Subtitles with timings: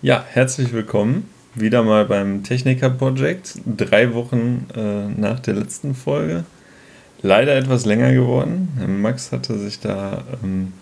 [0.00, 3.58] Ja, herzlich willkommen wieder mal beim Techniker Project.
[3.66, 6.44] Drei Wochen äh, nach der letzten Folge.
[7.20, 8.68] Leider etwas länger geworden.
[9.02, 10.72] Max hatte sich da, ähm,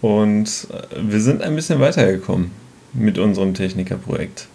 [0.00, 2.52] Und äh, wir sind ein bisschen weitergekommen
[2.92, 4.46] mit unserem Techniker-Projekt.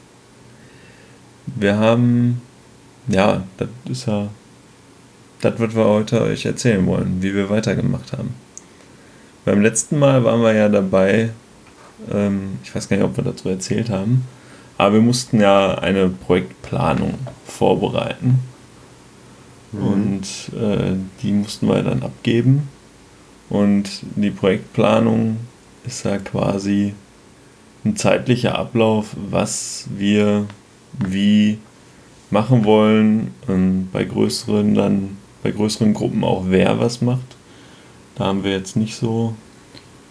[1.56, 2.42] Wir haben,
[3.08, 4.30] ja, das ist ja,
[5.42, 8.34] das wird wir heute euch erzählen wollen, wie wir weitergemacht haben.
[9.46, 11.32] Beim letzten Mal waren wir ja dabei,
[12.12, 14.26] ähm, ich weiß gar nicht, ob wir dazu erzählt haben,
[14.78, 18.40] aber wir mussten ja eine Projektplanung vorbereiten.
[19.72, 19.84] Mhm.
[19.84, 20.24] Und
[20.58, 22.70] äh, die mussten wir dann abgeben.
[23.50, 25.38] Und die Projektplanung
[25.86, 26.94] ist ja quasi
[27.84, 30.46] ein zeitlicher Ablauf, was wir
[30.94, 31.60] wie
[32.30, 33.34] machen wollen.
[33.92, 37.38] Bei größeren dann, bei größeren Gruppen auch wer was macht.
[38.16, 39.36] Da haben wir jetzt nicht so.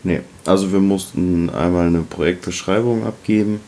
[0.03, 3.61] Nee, also wir mussten einmal eine Projektbeschreibung abgeben.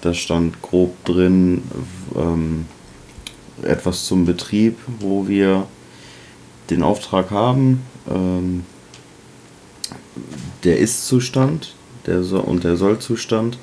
[0.00, 1.62] Da stand grob drin
[2.14, 2.66] ähm,
[3.62, 5.66] etwas zum Betrieb, wo wir
[6.70, 7.82] den Auftrag haben.
[8.08, 8.64] Ähm,
[10.64, 11.74] der Ist-Zustand
[12.06, 13.58] der so und der Soll-Zustand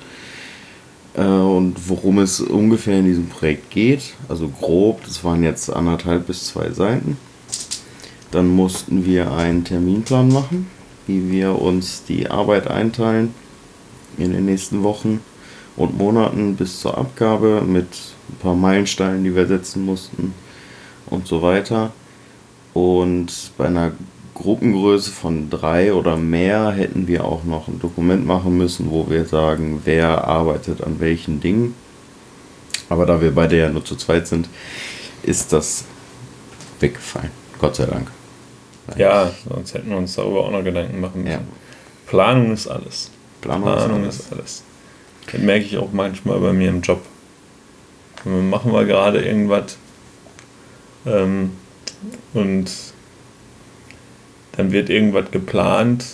[1.16, 4.14] äh, und worum es ungefähr in diesem Projekt geht.
[4.30, 7.18] Also grob, das waren jetzt anderthalb bis zwei Seiten.
[8.32, 10.68] Dann mussten wir einen Terminplan machen,
[11.06, 13.34] wie wir uns die Arbeit einteilen
[14.18, 15.20] in den nächsten Wochen
[15.76, 17.88] und Monaten bis zur Abgabe mit
[18.30, 20.34] ein paar Meilensteinen, die wir setzen mussten
[21.08, 21.92] und so weiter.
[22.74, 23.92] Und bei einer
[24.36, 29.26] Gruppengröße von drei oder mehr hätten wir auch noch ein Dokument machen müssen, wo wir
[29.26, 31.76] sagen, wer arbeitet an welchen Dingen.
[32.90, 34.50] Aber da wir beide ja nur zu zweit sind,
[35.22, 35.86] ist das
[36.80, 37.32] weggefallen.
[37.60, 38.12] Gott sei Dank.
[38.98, 41.34] Ja, sonst hätten wir uns darüber auch noch Gedanken machen müssen.
[41.34, 41.42] Ja.
[42.08, 43.12] Planung ist alles.
[43.42, 44.20] Planung, Planung ist, alles.
[44.20, 44.64] ist alles.
[45.32, 47.02] Das merke ich auch manchmal bei mir im Job.
[48.26, 49.78] Machen wir gerade irgendwas
[51.06, 51.52] ähm,
[52.34, 52.72] und
[54.54, 56.06] dann wird irgendwas geplant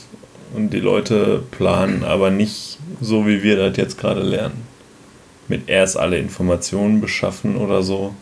[0.56, 4.68] und die Leute planen aber nicht so, wie wir das jetzt gerade lernen.
[5.48, 8.14] Mit erst alle Informationen beschaffen oder so.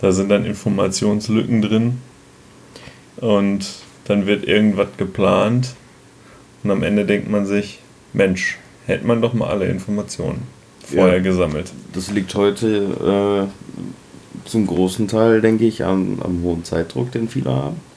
[0.00, 1.98] Da sind dann Informationslücken drin
[3.18, 3.66] und
[4.04, 5.74] dann wird irgendwas geplant
[6.64, 7.78] und am Ende denkt man sich,
[8.12, 10.42] Mensch, hätte man doch mal alle Informationen
[10.84, 11.72] vorher ja, gesammelt.
[11.92, 13.48] Das liegt heute
[14.44, 17.91] äh, zum großen Teil, denke ich, am, am hohen Zeitdruck, den viele haben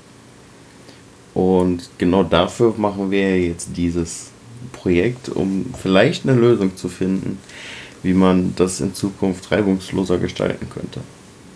[1.35, 4.31] und genau dafür machen wir jetzt dieses
[4.71, 7.37] Projekt, um vielleicht eine Lösung zu finden,
[8.01, 11.01] wie man das in Zukunft reibungsloser gestalten könnte.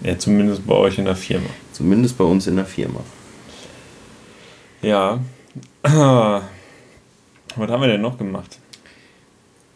[0.03, 1.49] Ja, zumindest bei euch in der Firma.
[1.71, 2.99] Zumindest bei uns in der Firma.
[4.81, 5.19] Ja.
[5.83, 6.51] Was
[7.57, 8.59] haben wir denn noch gemacht?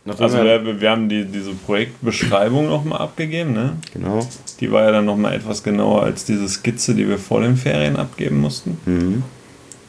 [0.06, 3.78] Nachdem also wir, wir haben die, diese Projektbeschreibung nochmal abgegeben, ne?
[3.94, 4.28] Genau.
[4.60, 7.96] Die war ja dann nochmal etwas genauer als diese Skizze, die wir vor den Ferien
[7.96, 8.78] abgeben mussten.
[8.86, 9.24] Mhm.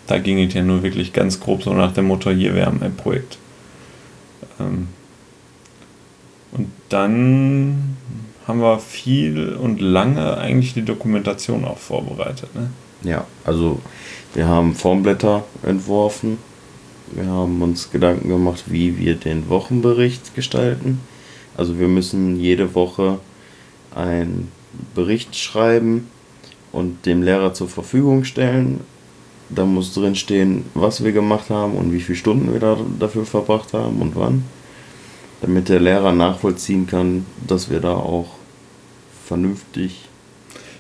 [0.07, 2.83] Da ging es ja nur wirklich ganz grob so nach dem Motto, hier, wir haben
[2.83, 3.39] ein Projekt.
[4.61, 4.89] Ähm
[6.53, 7.97] und dann
[8.47, 12.55] haben wir viel und lange eigentlich die Dokumentation auch vorbereitet.
[12.55, 12.71] Ne?
[13.03, 13.81] Ja, also
[14.35, 16.39] wir haben Formblätter entworfen.
[17.11, 21.01] Wir haben uns Gedanken gemacht, wie wir den Wochenbericht gestalten.
[21.57, 23.19] Also wir müssen jede Woche
[23.95, 24.51] einen
[24.95, 26.09] Bericht schreiben
[26.73, 28.81] und dem Lehrer zur Verfügung stellen
[29.49, 33.25] da muss drin stehen, was wir gemacht haben und wie viele Stunden wir da dafür
[33.25, 34.45] verbracht haben und wann.
[35.43, 38.29] Damit der Lehrer nachvollziehen kann, dass wir da auch
[39.27, 40.09] vernünftig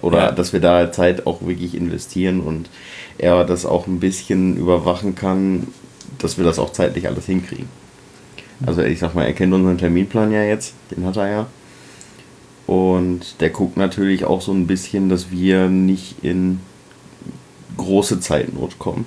[0.01, 0.33] oder ja.
[0.33, 2.69] dass wir da Zeit auch wirklich investieren und
[3.19, 5.69] er das auch ein bisschen überwachen kann,
[6.19, 7.69] dass wir das auch zeitlich alles hinkriegen.
[8.65, 11.47] Also ich sag mal, er kennt unseren Terminplan ja jetzt, den hat er ja.
[12.67, 16.61] Und der guckt natürlich auch so ein bisschen, dass wir nicht in
[17.77, 19.07] große Zeitnot kommen.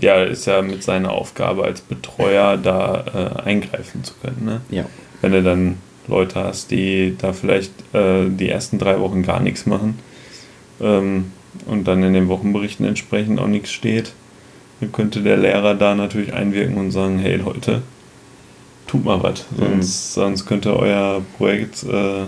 [0.00, 3.04] Ja, ist ja mit seiner Aufgabe als Betreuer da
[3.36, 4.44] äh, eingreifen zu können.
[4.44, 4.60] Ne?
[4.70, 4.86] Ja.
[5.20, 5.76] Wenn du dann
[6.08, 9.98] Leute hast, die da vielleicht äh, die ersten drei Wochen gar nichts machen
[10.80, 11.32] ähm,
[11.66, 14.12] und dann in den Wochenberichten entsprechend auch nichts steht,
[14.80, 17.82] dann könnte der Lehrer da natürlich einwirken und sagen, hey Leute,
[18.86, 20.20] tut mal was, sonst, mhm.
[20.22, 22.24] sonst könnte euer Projekt äh,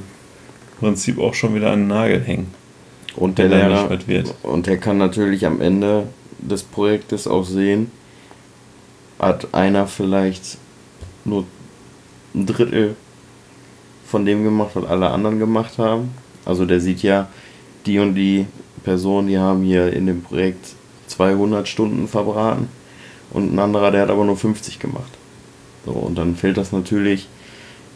[0.83, 2.49] Prinzip auch schon wieder an den Nagel hängen.
[3.17, 3.99] Und der Lehrer.
[4.43, 6.07] Und der kann natürlich am Ende
[6.39, 7.91] des Projektes auch sehen,
[9.19, 10.59] hat einer vielleicht
[11.25, 11.45] nur
[12.35, 12.97] ein Drittel
[14.07, 16.11] von dem gemacht, was alle anderen gemacht haben.
[16.45, 17.29] Also der sieht ja,
[17.87, 18.47] die und die
[18.83, 20.75] Personen, die haben hier in dem Projekt
[21.07, 22.69] 200 Stunden verbraten
[23.31, 25.13] und ein anderer, der hat aber nur 50 gemacht.
[25.85, 27.29] So, und dann fällt das natürlich,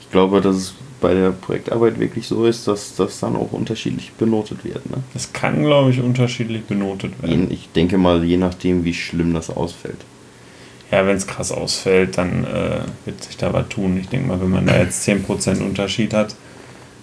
[0.00, 4.12] ich glaube, dass es bei der Projektarbeit wirklich so ist, dass das dann auch unterschiedlich
[4.12, 4.88] benotet wird.
[4.90, 4.98] Ne?
[5.12, 7.50] Das kann, glaube ich, unterschiedlich benotet werden.
[7.50, 9.98] Ich denke mal, je nachdem, wie schlimm das ausfällt.
[10.90, 13.98] Ja, wenn es krass ausfällt, dann äh, wird sich da was tun.
[13.98, 16.36] Ich denke mal, wenn man da jetzt 10% Unterschied hat,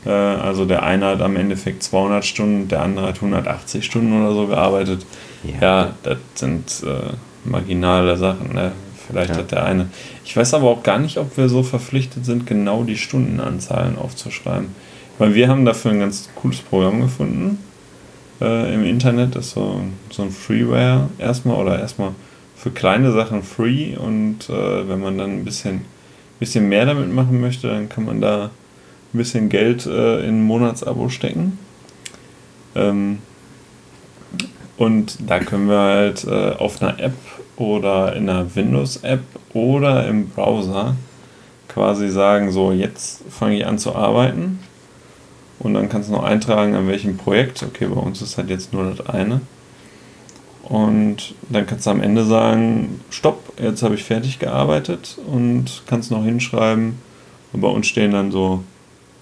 [0.05, 4.33] äh, also der eine hat am Endeffekt 200 Stunden, der andere hat 180 Stunden oder
[4.33, 5.05] so gearbeitet.
[5.43, 7.13] Ja, ja das sind äh,
[7.43, 8.53] marginale Sachen.
[8.53, 8.71] Ne?
[9.07, 9.37] Vielleicht ja.
[9.37, 9.87] hat der eine.
[10.23, 14.69] Ich weiß aber auch gar nicht, ob wir so verpflichtet sind, genau die Stundenanzahlen aufzuschreiben.
[15.17, 17.59] Weil wir haben dafür ein ganz cooles Programm gefunden
[18.41, 19.35] äh, im Internet.
[19.35, 22.11] Das ist so, so ein Freeware erstmal oder erstmal
[22.55, 25.81] für kleine Sachen free und äh, wenn man dann ein bisschen,
[26.39, 28.51] bisschen mehr damit machen möchte, dann kann man da
[29.13, 31.59] ein bisschen Geld äh, in ein Monatsabo stecken.
[32.73, 33.19] Ähm,
[34.77, 37.13] und da können wir halt äh, auf einer App
[37.57, 39.21] oder in einer Windows-App
[39.53, 40.95] oder im Browser
[41.67, 44.59] quasi sagen, so jetzt fange ich an zu arbeiten.
[45.59, 47.63] Und dann kannst du noch eintragen, an welchem Projekt.
[47.63, 49.41] Okay, bei uns ist halt jetzt nur das eine.
[50.63, 56.11] Und dann kannst du am Ende sagen, stopp, jetzt habe ich fertig gearbeitet und kannst
[56.11, 56.97] noch hinschreiben.
[57.51, 58.63] Und bei uns stehen dann so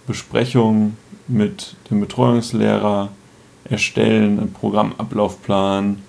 [0.08, 3.10] Besprechungen mit dem Betreuungslehrer,
[3.66, 6.02] erstellen, einen Programmablaufplan,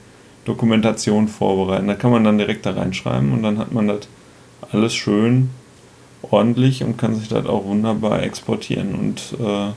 [0.45, 1.87] Dokumentation vorbereiten.
[1.87, 4.09] Da kann man dann direkt da reinschreiben und dann hat man das
[4.73, 5.51] alles schön
[6.23, 9.73] ordentlich und kann sich das auch wunderbar exportieren und äh,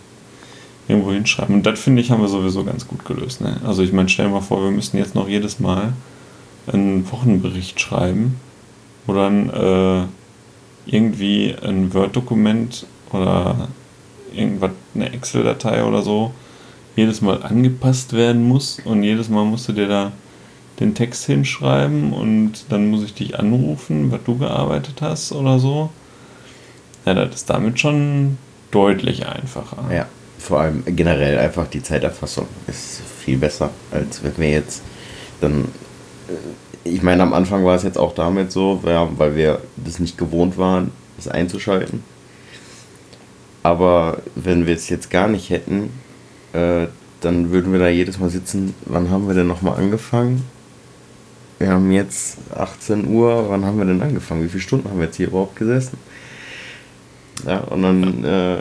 [0.87, 1.55] irgendwo hinschreiben.
[1.55, 3.41] Und das finde ich, haben wir sowieso ganz gut gelöst.
[3.41, 3.59] Ne?
[3.65, 5.93] Also ich meine, stell dir mal vor, wir müssen jetzt noch jedes Mal
[6.71, 8.39] einen Wochenbericht schreiben
[9.07, 10.03] oder ein, äh,
[10.85, 13.67] irgendwie ein Word-Dokument oder
[14.33, 16.33] irgendwas, eine Excel-Datei oder so
[16.95, 20.11] jedes Mal angepasst werden muss und jedes Mal musst du dir da
[20.79, 25.89] den Text hinschreiben und dann muss ich dich anrufen, was du gearbeitet hast oder so.
[27.05, 28.37] Ja, das ist damit schon
[28.71, 29.85] deutlich einfacher.
[29.93, 30.07] Ja,
[30.37, 34.81] vor allem generell einfach die Zeiterfassung ist viel besser, als wenn wir jetzt
[35.41, 35.65] dann.
[36.27, 36.33] Äh,
[36.87, 40.55] ich meine, am Anfang war es jetzt auch damit so, weil wir das nicht gewohnt
[40.59, 42.03] waren, das einzuschalten.
[43.63, 45.89] Aber wenn wir es jetzt gar nicht hätten,
[46.53, 46.85] äh,
[47.21, 48.75] dann würden wir da jedes Mal sitzen.
[48.85, 50.43] Wann haben wir denn nochmal angefangen?
[51.59, 53.49] Wir haben jetzt 18 Uhr.
[53.49, 54.43] Wann haben wir denn angefangen?
[54.43, 55.97] Wie viele Stunden haben wir jetzt hier überhaupt gesessen?
[57.45, 58.57] Ja, und dann, äh,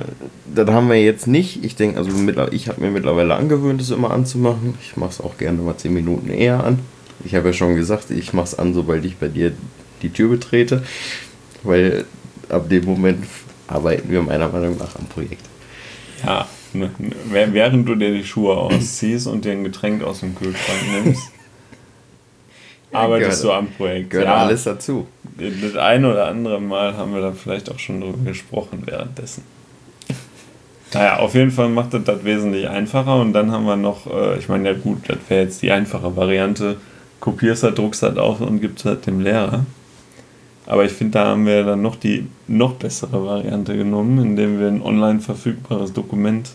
[0.55, 1.65] das haben wir jetzt nicht.
[1.65, 2.11] Ich denke, also
[2.51, 4.75] ich habe mir mittlerweile angewöhnt, es immer anzumachen.
[4.83, 6.81] Ich mache es auch gerne mal 10 Minuten eher an.
[7.25, 9.53] Ich habe ja schon gesagt, ich mache es an, sobald ich bei dir
[10.03, 10.83] die Tür betrete.
[11.63, 12.05] Weil
[12.49, 13.25] ab dem Moment
[13.69, 15.45] arbeiten wir meiner Meinung nach am Projekt.
[16.25, 16.91] Ja, Ne,
[17.31, 21.23] während du dir die Schuhe ausziehst und dir ein Getränk aus dem Kühlschrank nimmst,
[22.95, 24.11] arbeitest gehört, du am Projekt.
[24.11, 25.07] Gehört ja, alles dazu.
[25.39, 29.43] Das eine oder andere Mal haben wir da vielleicht auch schon drüber gesprochen währenddessen.
[30.93, 34.39] Naja, auf jeden Fall macht das das wesentlich einfacher und dann haben wir noch, äh,
[34.39, 36.77] ich meine, ja gut, das wäre jetzt die einfache Variante,
[37.19, 39.67] kopierst das, druckst das auf und gibst das dem Lehrer.
[40.67, 44.69] Aber ich finde, da haben wir dann noch die noch bessere Variante genommen, indem wir
[44.69, 46.51] ein online verfügbares Dokument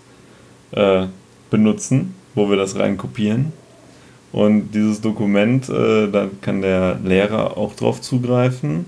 [0.72, 1.08] äh,
[1.50, 3.52] benutzen, wo wir das rein kopieren.
[4.32, 8.86] Und dieses Dokument, äh, da kann der Lehrer auch drauf zugreifen.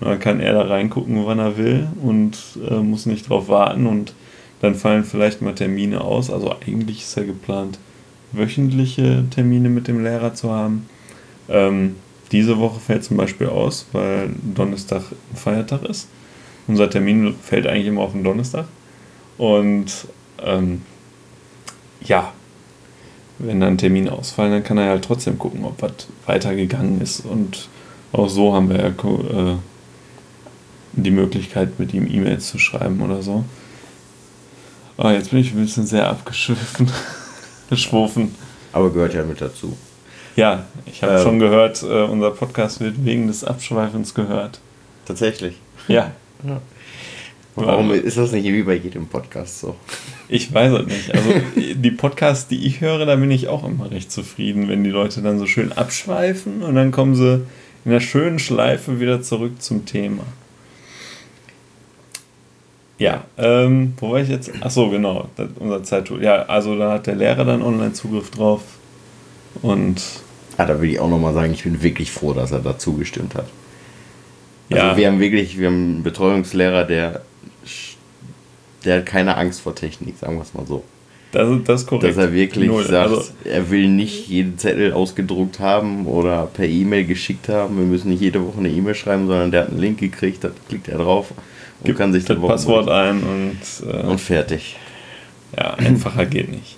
[0.00, 3.86] Und dann kann er da reingucken, wann er will und äh, muss nicht drauf warten.
[3.86, 4.14] Und
[4.60, 6.30] dann fallen vielleicht mal Termine aus.
[6.30, 7.78] Also eigentlich ist ja geplant,
[8.32, 10.86] wöchentliche Termine mit dem Lehrer zu haben.
[11.48, 11.96] Ähm,
[12.32, 15.02] diese Woche fällt zum Beispiel aus, weil Donnerstag
[15.34, 16.08] Feiertag ist.
[16.66, 18.66] Unser Termin fällt eigentlich immer auf den Donnerstag.
[19.38, 19.90] Und
[20.44, 20.82] ähm,
[22.02, 22.32] ja,
[23.38, 25.92] wenn dann Termine ausfallen, dann kann er halt trotzdem gucken, ob was
[26.26, 27.20] weitergegangen ist.
[27.20, 27.68] Und
[28.12, 29.56] auch so haben wir ja äh,
[30.92, 33.44] die Möglichkeit, mit ihm E-Mails zu schreiben oder so.
[34.96, 36.90] Oh, jetzt bin ich ein bisschen sehr abgeschwiffen.
[37.70, 38.34] Geschwufen.
[38.72, 39.76] Aber gehört ja mit dazu.
[40.34, 44.60] Ja, ich habe ähm, schon gehört, äh, unser Podcast wird wegen des Abschweifens gehört.
[45.04, 45.56] Tatsächlich.
[45.86, 46.12] Ja.
[46.44, 46.60] ja.
[47.66, 49.76] Warum ist das nicht wie bei jedem Podcast so?
[50.28, 51.14] Ich weiß es nicht.
[51.14, 51.30] Also
[51.74, 55.22] die Podcasts, die ich höre, da bin ich auch immer recht zufrieden, wenn die Leute
[55.22, 57.46] dann so schön abschweifen und dann kommen sie
[57.84, 60.24] in einer schönen Schleife wieder zurück zum Thema.
[62.98, 64.50] Ja, ähm, wo war ich jetzt?
[64.60, 66.22] Achso, genau, das, unser Zeittool.
[66.22, 68.62] Ja, also da hat der Lehrer dann Online-Zugriff drauf
[69.62, 70.02] und.
[70.58, 73.36] Ja, da will ich auch nochmal sagen, ich bin wirklich froh, dass er dazu gestimmt
[73.36, 73.46] hat.
[74.70, 74.96] Also ja.
[74.96, 77.22] wir haben wirklich, wir haben einen Betreuungslehrer, der
[78.84, 80.84] der hat keine Angst vor Technik, sagen wir es mal so.
[81.32, 82.16] Das, das ist korrekt.
[82.16, 82.84] Dass er wirklich Null.
[82.84, 87.76] sagt, Also, er will nicht jeden Zettel ausgedruckt haben oder per E-Mail geschickt haben.
[87.76, 90.50] Wir müssen nicht jede Woche eine E-Mail schreiben, sondern der hat einen Link gekriegt, da
[90.68, 94.76] klickt er drauf und gibt kann sich das Passwort ein und, äh, und fertig.
[95.56, 96.76] ja, einfacher geht nicht.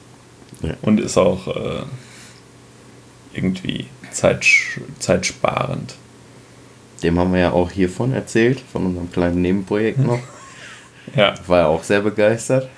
[0.62, 0.74] Ja.
[0.82, 1.82] Und ist auch äh,
[3.34, 5.94] irgendwie zeitsch zeitsparend.
[7.02, 10.18] Dem haben wir ja auch hiervon erzählt, von unserem kleinen Nebenprojekt noch.
[11.16, 12.68] Ja, War er auch sehr begeistert.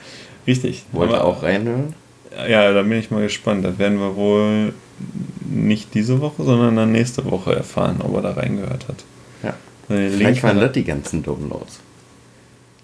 [0.47, 0.85] richtig.
[0.93, 1.95] Wollte Aber- auch reinhören.
[2.49, 3.62] Ja, da bin ich mal gespannt.
[3.65, 4.73] Das werden wir wohl
[5.45, 9.05] nicht diese Woche, sondern dann nächste Woche erfahren, ob er da reingehört hat.
[9.43, 9.53] Ja.
[9.91, 11.81] Den Vielleicht waren das die ganzen Downloads.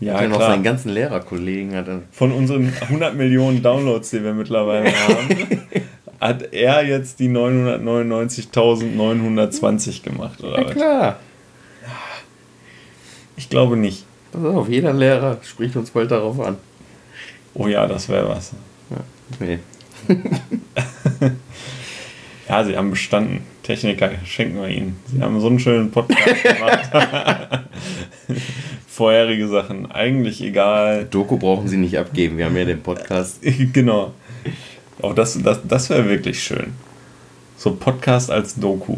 [0.00, 0.50] ja, hat er noch klar.
[0.50, 5.62] seinen ganzen Lehrerkollegen hat Von unseren 100 Millionen Downloads, die wir mittlerweile haben,
[6.20, 10.74] hat er jetzt die 999.920 gemacht, oder Ja was?
[10.74, 11.16] klar.
[13.36, 14.04] Ich glaube nicht.
[14.42, 16.56] Pass auf, jeder Lehrer spricht uns bald darauf an.
[17.54, 18.52] Oh ja, das wäre was.
[18.90, 18.98] Ja.
[19.40, 19.58] Nee.
[22.48, 23.40] Ja, sie haben bestanden.
[23.62, 24.96] Techniker schenken wir ihnen.
[25.06, 26.90] Sie haben so einen schönen Podcast gemacht.
[28.86, 31.04] Vorherige Sachen, eigentlich egal.
[31.04, 33.40] Doku brauchen sie nicht abgeben, wir haben ja den Podcast.
[33.72, 34.14] genau.
[35.02, 36.72] Auch das, das, das wäre wirklich schön.
[37.58, 38.96] So Podcast als Doku.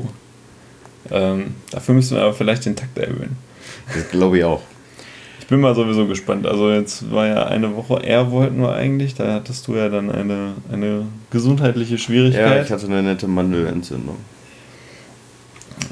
[1.11, 3.37] Ähm, dafür müssen wir aber vielleicht den Takt erhöhen.
[3.93, 4.63] Das glaube ich auch.
[5.51, 6.47] Ich bin mal sowieso gespannt.
[6.47, 10.09] Also jetzt war ja eine Woche, er wollten wir eigentlich, da hattest du ja dann
[10.09, 12.67] eine, eine gesundheitliche Ja, Schwierigkeit.
[12.67, 14.15] ich hatte eine nette Mandelentzündung.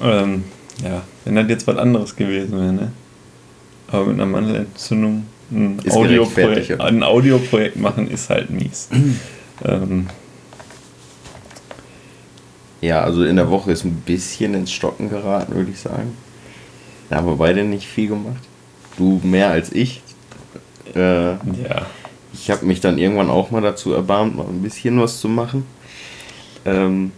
[0.00, 0.44] ähm,
[0.80, 2.92] ja, wenn das jetzt was anderes gewesen wäre, ne?
[3.88, 8.88] Aber mit einer Mandelentzündung ein Audioprojekt, ein Audioprojekt machen ist halt mies.
[9.64, 10.06] ähm,
[12.80, 16.16] Ja, also in der Woche ist ein bisschen ins Stocken geraten, würde ich sagen.
[17.10, 18.44] Da haben wir beide nicht viel gemacht.
[18.98, 20.02] Du mehr als ich.
[20.94, 21.86] Äh, ja.
[22.32, 25.64] ich habe mich dann irgendwann auch mal dazu erbarmt, mal ein bisschen was zu machen.
[26.64, 27.12] Ähm,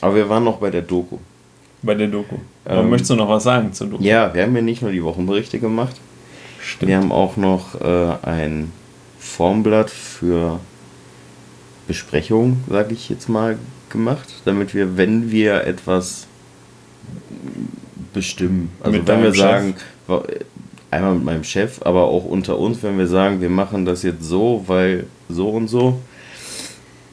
[0.00, 1.18] aber wir waren noch bei der Doku.
[1.82, 2.36] Bei der Doku.
[2.66, 4.02] Ähm, möchtest du noch was sagen zur Doku?
[4.02, 5.96] Ja, wir haben ja nicht nur die Wochenberichte gemacht.
[6.60, 6.88] Stimmt.
[6.88, 8.72] Wir haben auch noch äh, ein
[9.18, 10.60] Formblatt für
[11.86, 13.58] Besprechungen, sage ich jetzt mal,
[13.90, 16.26] gemacht, damit wir, wenn wir etwas
[18.12, 19.74] bestimmen, also Mit wenn wir deinem sagen,
[20.96, 24.24] einmal mit meinem Chef, aber auch unter uns, wenn wir sagen, wir machen das jetzt
[24.24, 26.00] so, weil so und so,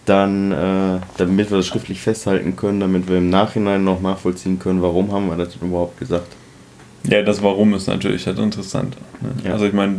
[0.05, 4.81] dann, äh, damit wir das schriftlich festhalten können, damit wir im Nachhinein noch nachvollziehen können,
[4.81, 6.27] warum haben wir das überhaupt gesagt.
[7.07, 8.97] Ja, das Warum ist natürlich das Interessante.
[9.21, 9.33] Ne?
[9.43, 9.53] Ja.
[9.53, 9.95] Also ich meine,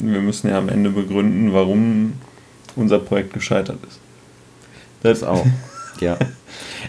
[0.00, 2.14] wir müssen ja am Ende begründen, warum
[2.76, 4.00] unser Projekt gescheitert ist.
[5.02, 5.46] Das auch.
[6.00, 6.16] ja.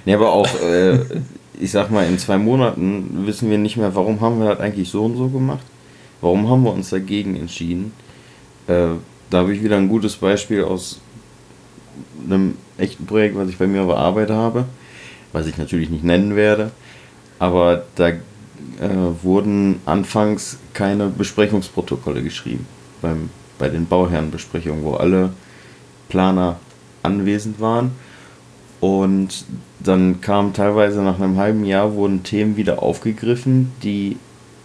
[0.05, 1.00] Nee, aber auch, äh,
[1.60, 4.89] ich sag mal, in zwei Monaten wissen wir nicht mehr, warum haben wir das eigentlich
[4.89, 5.65] so und so gemacht?
[6.22, 7.93] Warum haben wir uns dagegen entschieden?
[8.67, 8.88] Äh,
[9.29, 11.00] da habe ich wieder ein gutes Beispiel aus
[12.25, 14.65] einem echten Projekt, was ich bei mir auf der Arbeit habe,
[15.34, 16.72] was ich natürlich nicht nennen werde.
[17.39, 18.19] Aber da äh,
[19.24, 22.65] wurden anfangs keine Besprechungsprotokolle geschrieben
[23.01, 23.29] beim,
[23.60, 25.31] bei den Bauherrenbesprechungen, wo alle
[26.10, 26.60] Planer
[27.03, 27.91] anwesend waren.
[28.79, 29.45] Und
[29.79, 34.17] dann kam teilweise nach einem halben Jahr wurden Themen wieder aufgegriffen, die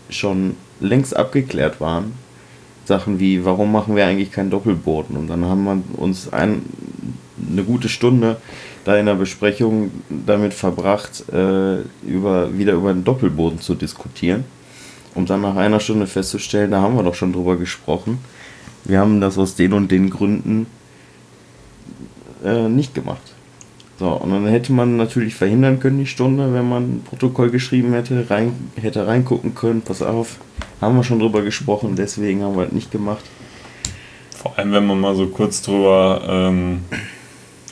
[0.08, 2.12] schon längst abgeklärt waren.
[2.84, 5.16] Sachen wie, warum machen wir eigentlich keinen Doppelboden?
[5.16, 6.62] Und dann haben wir uns ein,
[7.50, 8.38] eine gute Stunde
[8.84, 14.44] da in der Besprechung damit verbracht, äh, über, wieder über den Doppelboden zu diskutieren.
[15.14, 18.18] Um dann nach einer Stunde festzustellen, da haben wir doch schon drüber gesprochen.
[18.84, 20.66] Wir haben das aus den und den Gründen
[22.44, 23.29] äh, nicht gemacht.
[24.00, 27.92] So, und dann hätte man natürlich verhindern können, die Stunde, wenn man ein Protokoll geschrieben
[27.92, 30.38] hätte, rein, hätte reingucken können, pass auf,
[30.80, 33.22] haben wir schon drüber gesprochen, deswegen haben wir es nicht gemacht.
[34.38, 36.80] Vor allem, wenn man mal so kurz drüber, ähm,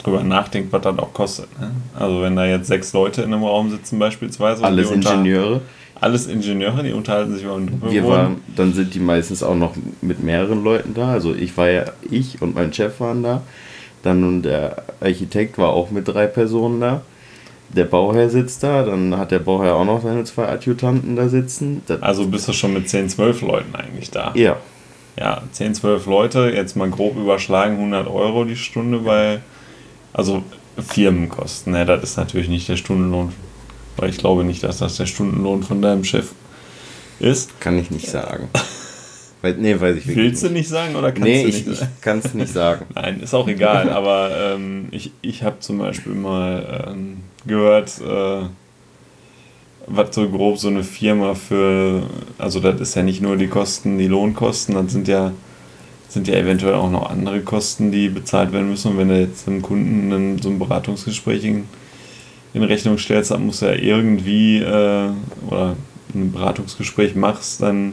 [0.03, 1.49] drüber nachdenkt, was das auch kostet.
[1.59, 1.71] Ne?
[1.99, 4.61] Also wenn da jetzt sechs Leute in einem Raum sitzen beispielsweise.
[4.61, 5.63] und Alles Ingenieure.
[5.99, 9.73] Alles Ingenieure, die unterhalten sich über einen Wir waren, dann sind die meistens auch noch
[10.03, 11.11] mit mehreren Leuten da.
[11.11, 13.41] Also ich war ja, ich und mein Chef waren da.
[14.03, 17.03] Dann und der Architekt war auch mit drei Personen da.
[17.71, 21.83] Der Bauherr sitzt da, dann hat der Bauherr auch noch seine zwei Adjutanten da sitzen.
[21.87, 24.33] Das, Also bist du schon mit 10, 12 Leuten eigentlich da.
[24.35, 24.57] ja,
[25.19, 29.41] Ja, 10, 12 Leute, jetzt mal grob überschlagen, 100 Euro die Stunde bei,
[30.15, 30.43] also
[30.79, 31.73] Firmenkosten.
[31.75, 33.33] Ne, das ist natürlich nicht der Stundenlohn,
[33.99, 36.31] weil ich glaube nicht, dass das der Stundenlohn von deinem Chef
[37.21, 37.61] ist.
[37.61, 38.49] kann ich nicht sagen.
[39.41, 41.69] Weil, nee, weiß ich wirklich Willst du nicht sagen oder kannst Nee, du ich, nicht
[41.69, 41.93] ich sagen?
[42.01, 42.87] kann es nicht sagen.
[42.95, 48.47] Nein, ist auch egal, aber ähm, ich, ich habe zum Beispiel mal ähm, gehört, äh,
[49.87, 52.03] was so grob so eine Firma für,
[52.37, 55.33] also das ist ja nicht nur die Kosten, die Lohnkosten, das sind ja
[56.11, 58.93] sind ja eventuell auch noch andere Kosten, die bezahlt werden müssen.
[58.93, 61.65] Und wenn du jetzt einem Kunden dann so ein Beratungsgespräch in,
[62.55, 65.11] in Rechnung stellst, dann muss er irgendwie äh,
[65.47, 65.77] oder
[66.15, 67.93] ein Beratungsgespräch machst, dann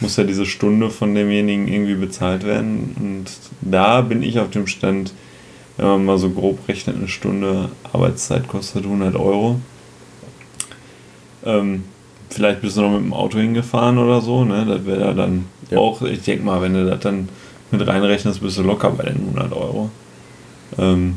[0.00, 2.96] muss ja diese Stunde von demjenigen irgendwie bezahlt werden.
[3.00, 3.24] Und
[3.62, 5.12] da bin ich auf dem Stand,
[5.76, 9.60] wenn man mal so grob rechnet, eine Stunde Arbeitszeit kostet 100 Euro.
[11.44, 11.84] Ähm,
[12.30, 14.66] vielleicht bist du noch mit dem Auto hingefahren oder so, ne?
[14.66, 15.78] Das wäre ja dann ja.
[15.78, 17.28] auch, ich denke mal, wenn du das dann
[17.70, 19.90] mit reinrechnest, bist du locker bei den 100 Euro.
[20.78, 21.16] Ähm,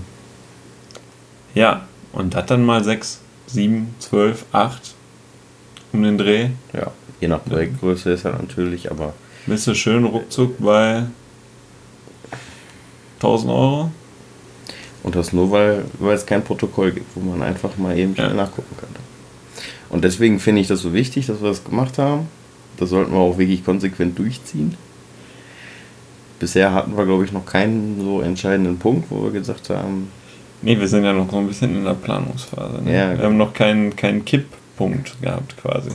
[1.54, 4.96] ja, und das dann mal 6, 7, 12, 8
[5.92, 6.50] um den Dreh.
[6.74, 9.14] Ja, je nach Projektgröße ist er natürlich, aber.
[9.46, 11.06] Bist du schön ruckzuck bei
[13.18, 13.92] 1000 Euro?
[15.02, 18.30] Und das nur, weil, weil es kein Protokoll gibt, wo man einfach mal eben schnell
[18.30, 18.34] ja.
[18.34, 19.00] nachgucken könnte.
[19.90, 22.28] Und deswegen finde ich das so wichtig, dass wir das gemacht haben.
[22.78, 24.76] Das sollten wir auch wirklich konsequent durchziehen.
[26.40, 30.10] Bisher hatten wir, glaube ich, noch keinen so entscheidenden Punkt, wo wir gesagt haben.
[30.62, 32.82] Nee, wir sind ja noch so ein bisschen in der Planungsphase.
[32.84, 32.94] Ne?
[32.94, 35.92] Ja, wir haben noch keinen, keinen Kipppunkt gehabt quasi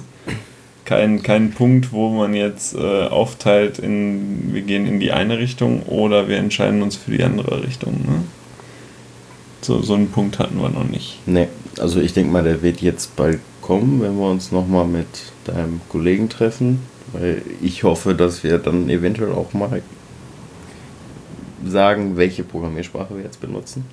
[0.85, 5.83] kein, kein Punkt, wo man jetzt äh, aufteilt in, wir gehen in die eine Richtung
[5.85, 7.93] oder wir entscheiden uns für die andere Richtung.
[7.93, 8.25] Ne?
[9.63, 11.21] So, so einen Punkt hatten wir noch nicht.
[11.27, 11.49] Nee,
[11.79, 15.07] also ich denke mal, der wird jetzt bald kommen, wenn wir uns nochmal mit
[15.47, 16.81] deinem Kollegen treffen,
[17.13, 19.81] weil ich hoffe, dass wir dann eventuell auch mal
[21.65, 23.87] sagen, welche Programmiersprache wir jetzt benutzen.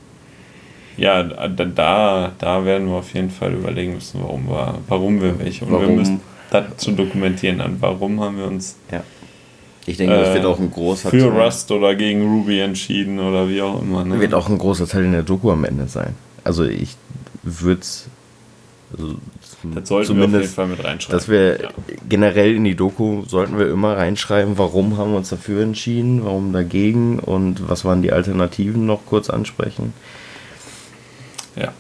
[0.98, 5.64] Ja, da, da werden wir auf jeden Fall überlegen müssen, warum wir, warum wir welche.
[5.64, 6.20] Und warum, wir müssen,
[6.52, 7.78] das zu dokumentieren an.
[7.80, 8.76] Warum haben wir uns.
[8.92, 9.04] Ja.
[9.88, 11.42] Ich denke, das wird auch ein großer Für Teil.
[11.42, 14.06] Rust oder gegen Ruby entschieden oder wie auch immer.
[14.06, 14.20] Ne?
[14.20, 16.14] Wird auch ein großer Teil in der Doku am Ende sein.
[16.44, 16.96] Also ich
[17.42, 18.08] würde es.
[18.96, 19.16] Also
[19.64, 21.18] das sollten wir auf jeden Fall mit reinschreiben.
[21.18, 21.70] Dass wir ja.
[22.10, 26.52] generell in die Doku sollten wir immer reinschreiben, warum haben wir uns dafür entschieden, warum
[26.52, 29.94] dagegen und was waren die Alternativen noch kurz ansprechen.
[31.56, 31.74] Ja.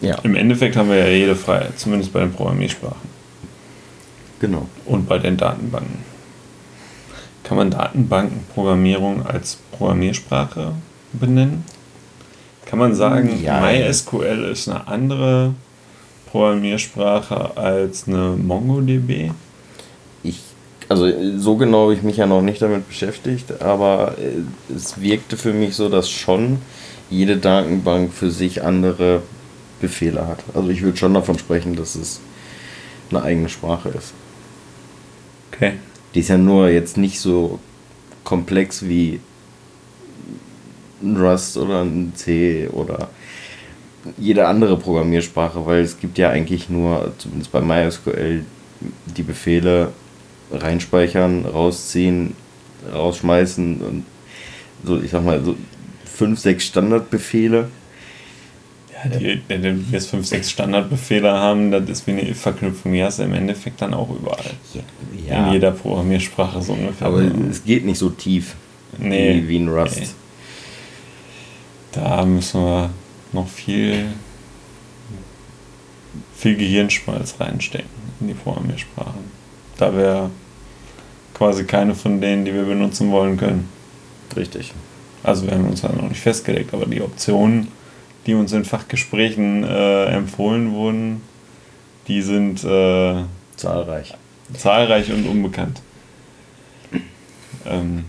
[0.00, 0.16] ja.
[0.24, 3.07] Im Endeffekt haben wir ja jede Freiheit, zumindest bei den Programmiersprachen.
[4.40, 4.66] Genau.
[4.84, 5.98] Und bei den Datenbanken.
[7.44, 10.72] Kann man Datenbankenprogrammierung als Programmiersprache
[11.12, 11.64] benennen?
[12.66, 13.60] Kann man sagen, ja.
[13.60, 15.54] MySQL ist eine andere
[16.30, 19.30] Programmiersprache als eine MongoDB?
[20.22, 20.40] Ich,
[20.90, 25.38] also so genau habe ich mich ja noch nicht damit beschäftigt, aber äh, es wirkte
[25.38, 26.58] für mich so, dass schon
[27.08, 29.22] jede Datenbank für sich andere
[29.80, 30.40] Befehle hat.
[30.52, 32.20] Also ich würde schon davon sprechen, dass es
[33.10, 34.12] eine eigene Sprache ist.
[35.52, 35.74] Okay.
[36.14, 37.58] Die ist ja nur jetzt nicht so
[38.24, 39.20] komplex wie
[41.02, 43.08] ein Rust oder ein C oder
[44.16, 48.44] jede andere Programmiersprache, weil es gibt ja eigentlich nur, zumindest bei MySQL,
[49.16, 49.92] die Befehle
[50.50, 52.34] reinspeichern, rausziehen,
[52.92, 54.06] rausschmeißen und
[54.84, 55.56] so, ich sag mal, so
[56.04, 57.68] fünf, sechs Standardbefehle
[59.04, 63.02] ja, die, wenn wir jetzt fünf, sechs Standardbefehle haben, das ist wie eine If-Verknüpfung, die
[63.02, 64.50] hast du im Endeffekt dann auch überall.
[65.26, 65.46] Ja.
[65.46, 67.06] In jeder Programmiersprache so ungefähr.
[67.06, 68.56] Aber es geht nicht so tief
[68.98, 70.00] nee, wie, wie ein Rust.
[70.00, 70.08] Nee.
[71.92, 72.90] Da müssen wir
[73.32, 74.06] noch viel,
[76.36, 77.88] viel Gehirnschmalz reinstecken
[78.20, 79.38] in die Programmiersprachen.
[79.76, 80.30] Da wäre
[81.34, 83.68] quasi keine von denen, die wir benutzen wollen können.
[84.36, 84.72] Richtig.
[85.22, 87.68] Also wir haben uns halt noch nicht festgelegt, aber die Optionen
[88.28, 91.22] die uns in Fachgesprächen äh, empfohlen wurden,
[92.08, 93.22] die sind äh,
[93.56, 94.14] zahlreich.
[94.52, 95.80] Zahlreich und unbekannt.
[97.64, 98.04] Ähm,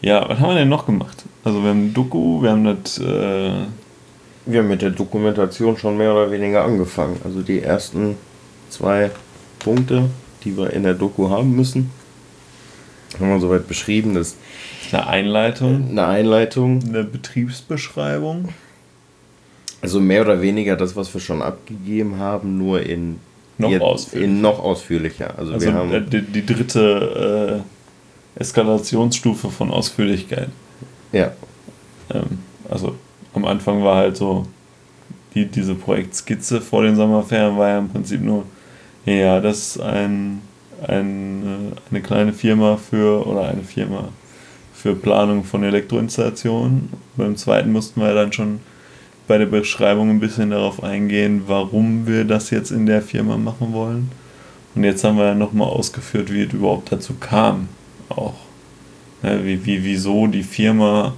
[0.00, 1.24] ja, was haben wir denn noch gemacht?
[1.44, 2.98] Also wir haben Doku, wir haben das...
[2.98, 3.66] Äh,
[4.44, 7.20] wir haben mit der Dokumentation schon mehr oder weniger angefangen.
[7.22, 8.16] Also die ersten
[8.70, 9.10] zwei
[9.58, 10.08] Punkte,
[10.42, 11.90] die wir in der Doku haben müssen,
[13.20, 14.36] haben wir soweit beschrieben, dass
[14.94, 15.88] eine Einleitung.
[15.90, 16.82] Eine Einleitung.
[16.86, 18.48] Eine Betriebsbeschreibung.
[19.80, 23.20] Also mehr oder weniger das, was wir schon abgegeben haben, nur in
[23.58, 24.24] noch, ausführlicher.
[24.24, 25.34] In noch ausführlicher.
[25.38, 27.62] Also, also wir haben äh, die, die dritte
[28.36, 30.48] äh, Eskalationsstufe von Ausführlichkeit.
[31.12, 31.32] Ja.
[32.12, 32.96] Ähm, also
[33.34, 34.46] am Anfang war halt so,
[35.34, 38.44] die, diese Projektskizze vor den Sommerferien war ja im Prinzip nur,
[39.04, 40.40] ja, das ist ein,
[40.86, 44.08] ein, äh, eine kleine Firma für, oder eine Firma
[44.80, 46.88] für Planung von Elektroinstallationen.
[47.16, 48.60] Beim zweiten mussten wir dann schon
[49.26, 53.72] bei der Beschreibung ein bisschen darauf eingehen, warum wir das jetzt in der Firma machen
[53.72, 54.10] wollen.
[54.76, 57.68] Und jetzt haben wir ja nochmal ausgeführt, wie es überhaupt dazu kam.
[58.08, 58.36] Auch.
[59.24, 61.14] Ja, wie, wie, wieso die Firma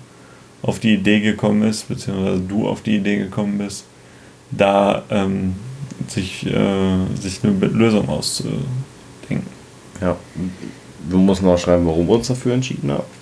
[0.62, 3.84] auf die Idee gekommen ist, beziehungsweise du auf die Idee gekommen bist,
[4.50, 5.54] da ähm,
[6.08, 8.62] sich, äh, sich eine Lösung auszudenken.
[10.00, 10.16] Ja,
[11.08, 13.19] wir müssen auch schreiben, warum wir uns dafür entschieden haben.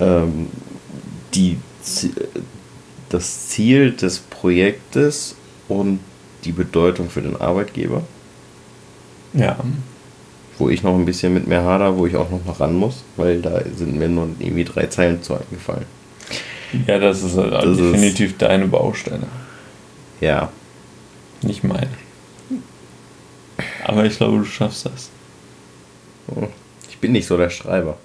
[0.00, 0.48] Ähm,
[1.34, 1.58] die,
[3.08, 5.36] das Ziel des Projektes
[5.68, 6.00] und
[6.44, 8.02] die Bedeutung für den Arbeitgeber.
[9.32, 9.56] Ja.
[10.58, 13.40] Wo ich noch ein bisschen mit mir hader, wo ich auch noch ran muss, weil
[13.40, 15.86] da sind mir nur irgendwie drei Zeilen zu eingefallen.
[16.86, 19.26] Ja, das ist halt das definitiv ist, deine Baustelle.
[20.20, 20.50] Ja.
[21.42, 21.88] Nicht meine.
[23.84, 25.10] Aber ich glaube, du schaffst das.
[27.00, 27.98] Bin nicht so der Schreiber.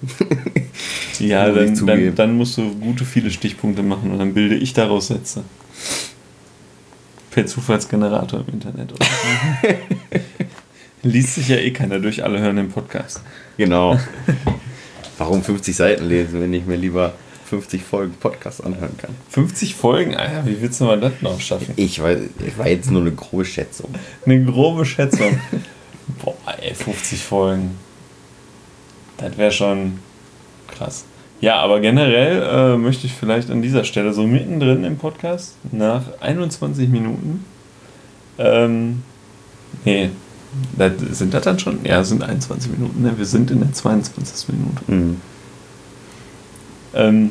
[1.18, 5.08] ja, dann, dann, dann, musst du gute viele Stichpunkte machen und dann bilde ich daraus
[5.08, 5.44] Sätze.
[7.30, 8.92] Per Zufallsgenerator im Internet.
[8.92, 9.06] Oder
[11.02, 13.20] Liest sich ja eh keiner durch, alle hören den Podcast.
[13.58, 14.00] Genau.
[15.18, 17.12] Warum 50 Seiten lesen, wenn ich mir lieber
[17.46, 19.14] 50 Folgen Podcast anhören kann?
[19.30, 20.16] 50 Folgen?
[20.16, 21.74] Alter, wie willst du mal das noch schaffen?
[21.76, 23.90] Ich weiß, ich war jetzt nur eine grobe Schätzung.
[24.24, 25.38] Eine grobe Schätzung.
[26.22, 27.76] Boah, ey, 50 Folgen.
[29.18, 29.98] Das wäre schon
[30.68, 31.04] krass.
[31.40, 36.02] Ja, aber generell äh, möchte ich vielleicht an dieser Stelle so mittendrin im Podcast nach
[36.20, 37.44] 21 Minuten.
[38.38, 39.02] Ähm,
[39.84, 40.10] nee,
[40.76, 41.84] das, sind das dann schon?
[41.84, 43.02] Ja, sind 21 Minuten.
[43.02, 43.12] Ne?
[43.16, 44.48] Wir sind in der 22.
[44.48, 44.82] Minute.
[44.86, 45.20] Mhm.
[46.94, 47.30] Ähm,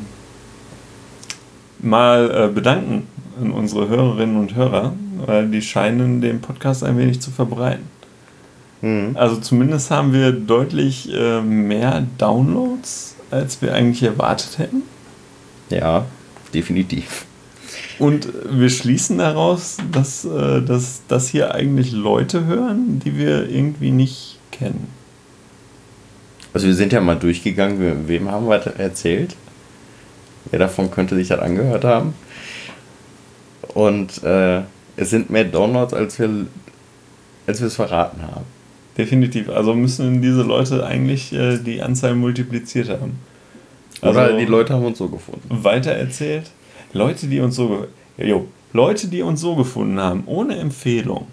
[1.80, 3.08] mal äh, bedanken
[3.40, 4.94] an unsere Hörerinnen und Hörer,
[5.26, 7.95] weil die scheinen den Podcast ein wenig zu verbreiten.
[8.82, 9.12] Mhm.
[9.14, 14.82] Also zumindest haben wir deutlich äh, mehr Downloads als wir eigentlich erwartet hätten.
[15.70, 16.06] Ja,
[16.54, 17.26] definitiv.
[17.98, 23.90] Und wir schließen daraus, dass, äh, dass, dass hier eigentlich Leute hören, die wir irgendwie
[23.90, 24.88] nicht kennen.
[26.52, 29.36] Also wir sind ja mal durchgegangen, wem haben wir erzählt?
[30.50, 32.14] Wer davon könnte sich das angehört haben?
[33.74, 34.62] Und äh,
[34.96, 36.46] es sind mehr Downloads, als wir,
[37.46, 38.55] als wir es verraten haben.
[38.96, 39.50] Definitiv.
[39.50, 43.18] Also müssen diese Leute eigentlich äh, die Anzahl multipliziert haben.
[44.00, 45.42] Also Oder die Leute haben uns so gefunden.
[45.48, 46.50] Weitererzählt.
[46.92, 47.86] Leute, die uns so
[48.18, 51.26] jo, Leute, die uns so gefunden haben, ohne Empfehlung.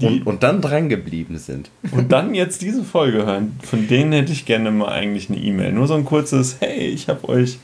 [0.00, 1.70] Und, und dann dran geblieben sind.
[1.90, 3.58] Und dann jetzt diese Folge hören.
[3.62, 5.72] Von denen hätte ich gerne mal eigentlich eine E-Mail.
[5.72, 7.58] Nur so ein kurzes, hey, ich habe euch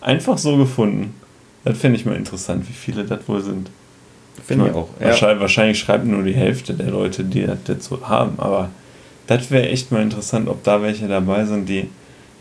[0.00, 1.14] einfach so gefunden.
[1.64, 3.70] Das fände ich mal interessant, wie viele das wohl sind.
[4.44, 4.88] Finde ich auch.
[4.98, 5.40] Wahrscheinlich, ja.
[5.40, 8.70] wahrscheinlich schreibt nur die Hälfte der Leute, die das dazu haben, aber
[9.26, 11.90] das wäre echt mal interessant, ob da welche dabei sind, die,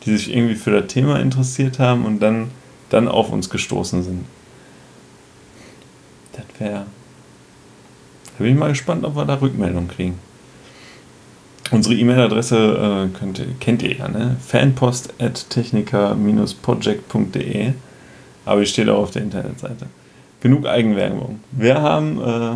[0.05, 2.49] die sich irgendwie für das Thema interessiert haben und dann,
[2.89, 4.25] dann auf uns gestoßen sind.
[6.33, 6.85] Das wäre.
[8.37, 10.19] Da bin ich mal gespannt, ob wir da Rückmeldung kriegen.
[11.71, 13.17] Unsere E-Mail-Adresse äh,
[13.59, 14.37] kennt ihr ja, ne?
[14.39, 17.73] fanpost at techniker-project.de.
[18.45, 19.87] Aber die steht auch auf der Internetseite
[20.41, 21.39] genug Eigenwerbung.
[21.51, 22.55] Wir haben, äh,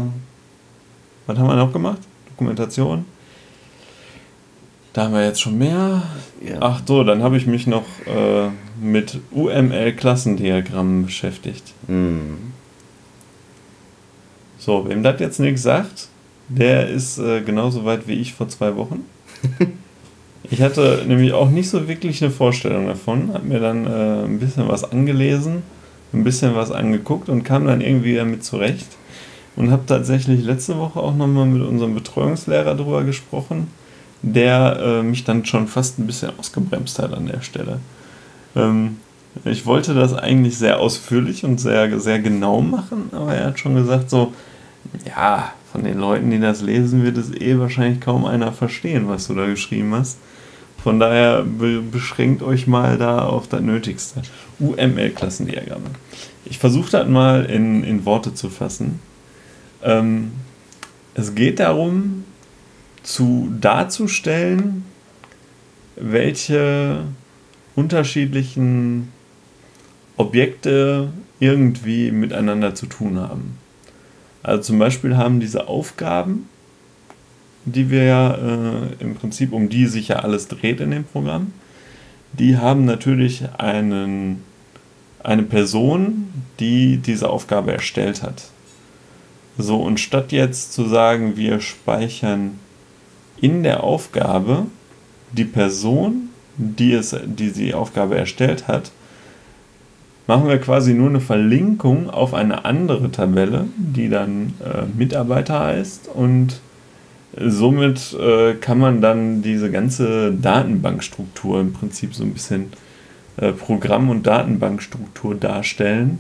[1.27, 1.99] was haben wir noch gemacht?
[2.29, 3.05] Dokumentation.
[4.93, 6.03] Da haben wir jetzt schon mehr.
[6.45, 6.57] Ja.
[6.59, 8.49] Ach so, dann habe ich mich noch äh,
[8.81, 11.73] mit UML-Klassendiagrammen beschäftigt.
[11.87, 12.51] Mhm.
[14.57, 16.09] So, wem das jetzt nichts sagt,
[16.49, 19.05] der ist äh, genauso weit wie ich vor zwei Wochen.
[20.43, 24.39] ich hatte nämlich auch nicht so wirklich eine Vorstellung davon, habe mir dann äh, ein
[24.39, 25.63] bisschen was angelesen
[26.13, 28.87] ein bisschen was angeguckt und kam dann irgendwie damit zurecht.
[29.55, 33.67] Und habe tatsächlich letzte Woche auch nochmal mit unserem Betreuungslehrer darüber gesprochen,
[34.21, 37.79] der äh, mich dann schon fast ein bisschen ausgebremst hat an der Stelle.
[38.55, 38.97] Ähm,
[39.45, 43.75] ich wollte das eigentlich sehr ausführlich und sehr, sehr genau machen, aber er hat schon
[43.75, 44.33] gesagt, so,
[45.05, 49.27] ja, von den Leuten, die das lesen, wird es eh wahrscheinlich kaum einer verstehen, was
[49.27, 50.17] du da geschrieben hast.
[50.83, 51.45] Von daher
[51.91, 54.21] beschränkt euch mal da auf das Nötigste.
[54.61, 55.89] UML-Klassendiagramme.
[56.45, 58.99] Ich versuche das mal in, in Worte zu fassen.
[59.83, 60.31] Ähm,
[61.13, 62.25] es geht darum,
[63.03, 64.85] zu darzustellen,
[65.95, 67.03] welche
[67.75, 69.11] unterschiedlichen
[70.17, 73.57] Objekte irgendwie miteinander zu tun haben.
[74.43, 76.47] Also zum Beispiel haben diese Aufgaben
[77.65, 81.53] die wir ja äh, im Prinzip, um die sich ja alles dreht in dem Programm,
[82.33, 84.43] die haben natürlich einen,
[85.23, 86.29] eine Person,
[86.59, 88.43] die diese Aufgabe erstellt hat.
[89.57, 92.59] So, und statt jetzt zu sagen, wir speichern
[93.39, 94.65] in der Aufgabe
[95.31, 98.91] die Person, die, es, die die Aufgabe erstellt hat,
[100.27, 106.09] machen wir quasi nur eine Verlinkung auf eine andere Tabelle, die dann äh, Mitarbeiter heißt
[106.13, 106.61] und
[107.37, 112.67] somit äh, kann man dann diese ganze Datenbankstruktur im Prinzip so ein bisschen
[113.37, 116.19] äh, Programm- und Datenbankstruktur darstellen,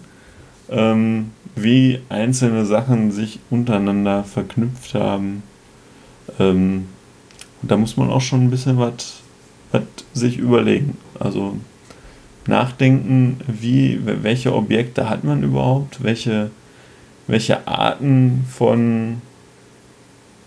[0.69, 5.43] ähm, wie einzelne Sachen sich untereinander verknüpft haben.
[6.39, 6.87] Ähm,
[7.61, 9.21] da muss man auch schon ein bisschen was
[10.13, 10.97] sich überlegen.
[11.19, 11.57] Also
[12.47, 16.51] nachdenken, wie, welche Objekte hat man überhaupt, welche,
[17.27, 19.21] welche Arten von,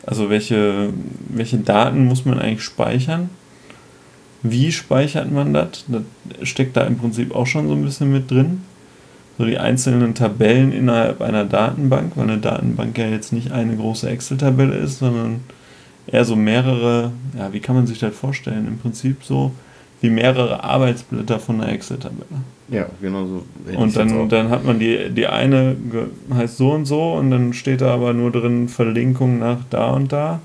[0.05, 0.93] also welche,
[1.29, 3.31] welche Daten muss man eigentlich speichern,
[4.45, 6.03] wie speichert man das, das
[6.47, 8.63] steckt da im Prinzip auch schon so ein bisschen mit drin.
[9.39, 14.09] So die einzelnen Tabellen innerhalb einer Datenbank, weil eine Datenbank ja jetzt nicht eine große
[14.09, 15.41] Excel-Tabelle ist, sondern
[16.07, 18.69] eher so mehrere, ja, wie kann man sich das vorstellen?
[18.69, 19.53] Im Prinzip so
[20.03, 22.43] wie mehrere Arbeitsblätter von einer Excel-Tabelle.
[22.69, 23.45] Ja, genau so.
[23.77, 25.75] Und dann, dann hat man die, die eine
[26.33, 30.13] heißt so und so und dann steht da aber nur drin Verlinkung nach da und
[30.13, 30.41] da.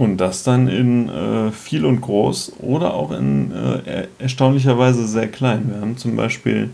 [0.00, 5.68] Und das dann in äh, viel und groß oder auch in äh, erstaunlicherweise sehr klein.
[5.70, 6.70] Wir haben zum Beispiel,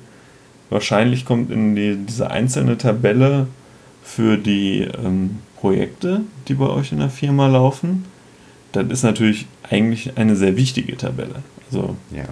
[0.70, 3.48] wahrscheinlich kommt in die, diese einzelne Tabelle
[4.04, 8.04] für die ähm, Projekte, die bei euch in der Firma laufen.
[8.70, 11.42] Das ist natürlich eigentlich eine sehr wichtige Tabelle.
[11.68, 12.26] Also, ja.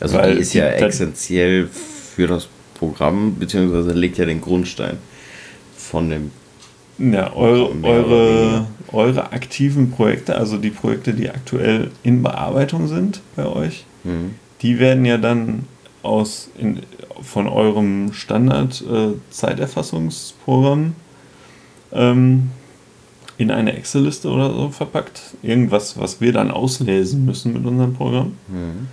[0.00, 4.96] Also die ist ja essentiell für das Programm, beziehungsweise legt ja den Grundstein
[5.76, 6.30] von dem.
[6.98, 13.46] Ja, eure, eure, eure aktiven Projekte, also die Projekte, die aktuell in Bearbeitung sind bei
[13.46, 14.34] euch, mhm.
[14.62, 15.66] die werden ja dann
[16.02, 16.80] aus in,
[17.20, 20.94] von eurem Standard-Zeiterfassungsprogramm
[21.92, 22.50] äh, ähm,
[23.36, 25.20] in eine Excel-Liste oder so verpackt.
[25.42, 28.32] Irgendwas, was wir dann auslesen müssen mit unserem Programm.
[28.48, 28.88] Mhm.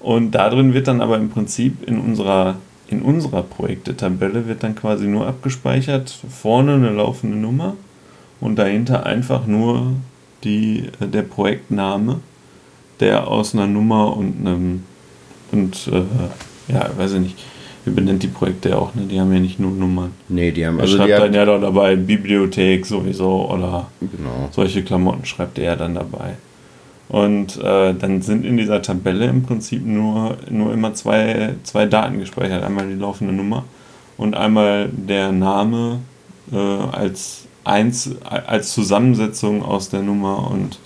[0.00, 2.56] Und darin wird dann aber im Prinzip in unserer,
[2.88, 7.76] in unserer Projekte-Tabelle wird dann quasi nur abgespeichert, vorne eine laufende Nummer
[8.40, 9.92] und dahinter einfach nur
[10.44, 12.20] die, äh, der Projektname,
[13.00, 14.84] der aus einer Nummer und einem
[15.50, 17.44] und äh, ja, weiß ich nicht,
[17.84, 19.02] wie benennt die Projekte auch, ne?
[19.10, 20.12] Die haben ja nicht nur Nummern.
[20.28, 20.96] Nee, die haben er also.
[20.96, 24.48] schreibt die dann ja da dabei Bibliothek sowieso oder genau.
[24.50, 26.34] solche Klamotten schreibt er dann dabei.
[27.08, 32.18] Und äh, dann sind in dieser Tabelle im Prinzip nur, nur immer zwei, zwei Daten
[32.18, 32.62] gespeichert.
[32.62, 33.64] Einmal die laufende Nummer
[34.18, 36.00] und einmal der Name
[36.52, 40.78] äh, als, eins, als Zusammensetzung aus der Nummer und,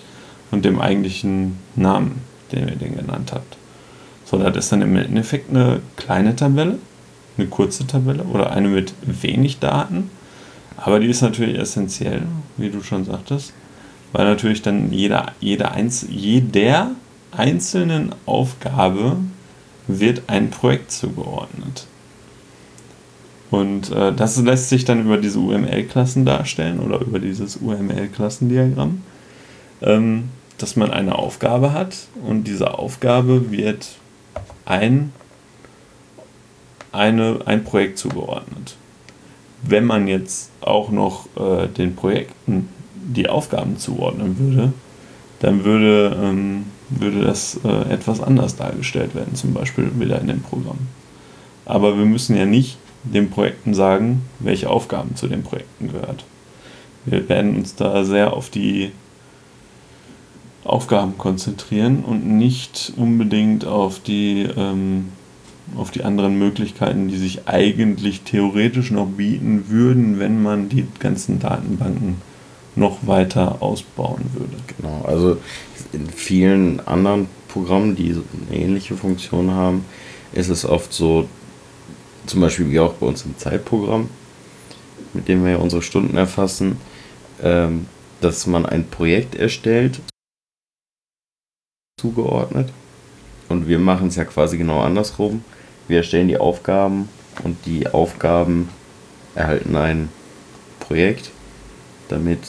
[0.51, 3.57] und dem eigentlichen Namen, den ihr den genannt habt.
[4.23, 6.77] So, das ist dann im Endeffekt eine kleine Tabelle
[7.37, 10.09] eine kurze Tabelle oder eine mit wenig Daten.
[10.77, 12.23] Aber die ist natürlich essentiell,
[12.57, 13.53] wie du schon sagtest,
[14.13, 16.91] weil natürlich dann jeder, jeder Einz jeder
[17.31, 19.17] einzelnen Aufgabe
[19.87, 21.87] wird ein Projekt zugeordnet.
[23.51, 29.01] Und äh, das lässt sich dann über diese UML-Klassen darstellen oder über dieses UML-Klassendiagramm,
[29.81, 31.95] ähm, dass man eine Aufgabe hat
[32.25, 33.89] und diese Aufgabe wird
[34.65, 35.11] ein
[36.91, 38.75] eine, ein Projekt zugeordnet.
[39.63, 42.69] Wenn man jetzt auch noch äh, den Projekten
[43.03, 44.73] die Aufgaben zuordnen würde,
[45.39, 50.41] dann würde, ähm, würde das äh, etwas anders dargestellt werden, zum Beispiel wieder in dem
[50.41, 50.79] Programm.
[51.65, 56.23] Aber wir müssen ja nicht den Projekten sagen, welche Aufgaben zu den Projekten gehört.
[57.05, 58.91] Wir werden uns da sehr auf die
[60.63, 65.09] Aufgaben konzentrieren und nicht unbedingt auf die ähm,
[65.77, 71.39] auf die anderen Möglichkeiten, die sich eigentlich theoretisch noch bieten würden, wenn man die ganzen
[71.39, 72.17] Datenbanken
[72.75, 74.57] noch weiter ausbauen würde.
[74.77, 75.37] Genau, also
[75.91, 78.15] in vielen anderen Programmen, die
[78.49, 79.85] eine ähnliche Funktion haben,
[80.31, 81.27] ist es oft so,
[82.25, 84.09] zum Beispiel wie auch bei uns im Zeitprogramm,
[85.13, 86.77] mit dem wir unsere Stunden erfassen,
[87.41, 87.85] ähm,
[88.21, 89.99] dass man ein Projekt erstellt,
[91.99, 92.69] zugeordnet.
[93.49, 95.43] Und wir machen es ja quasi genau andersrum
[95.87, 97.09] wir erstellen die Aufgaben
[97.43, 98.69] und die Aufgaben
[99.35, 100.09] erhalten ein
[100.79, 101.31] Projekt,
[102.13, 102.39] damit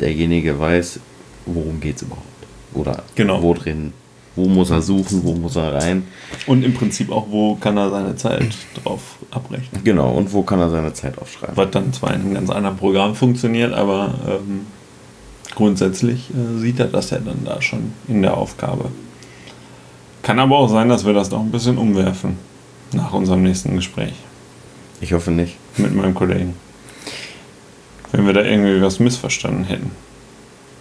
[0.00, 1.00] derjenige weiß,
[1.46, 2.26] worum geht es überhaupt.
[2.74, 3.42] Oder genau.
[3.42, 3.92] wo drin,
[4.36, 6.06] wo muss er suchen, wo muss er rein.
[6.46, 9.82] Und im Prinzip auch, wo kann er seine Zeit drauf abrechnen.
[9.84, 11.56] Genau, und wo kann er seine Zeit aufschreiben.
[11.56, 14.66] Was dann zwar in einem ganz anderen Programm funktioniert, aber ähm,
[15.54, 18.90] grundsätzlich äh, sieht er das ja dann da schon in der Aufgabe.
[20.22, 22.36] Kann aber auch sein, dass wir das noch ein bisschen umwerfen
[22.92, 24.14] nach unserem nächsten Gespräch.
[25.00, 25.56] Ich hoffe nicht.
[25.76, 26.54] Mit meinem Kollegen.
[28.12, 29.90] Wenn wir da irgendwie was missverstanden hätten.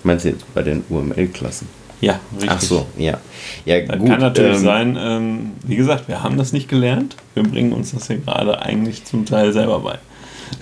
[0.04, 1.68] Meinst du jetzt bei den UML-Klassen?
[2.00, 2.52] Ja, richtig.
[2.52, 3.20] Ach so, ja.
[3.66, 7.16] ja das gut, kann natürlich ähm, sein, ähm, wie gesagt, wir haben das nicht gelernt.
[7.34, 9.98] Wir bringen uns das hier gerade eigentlich zum Teil selber bei.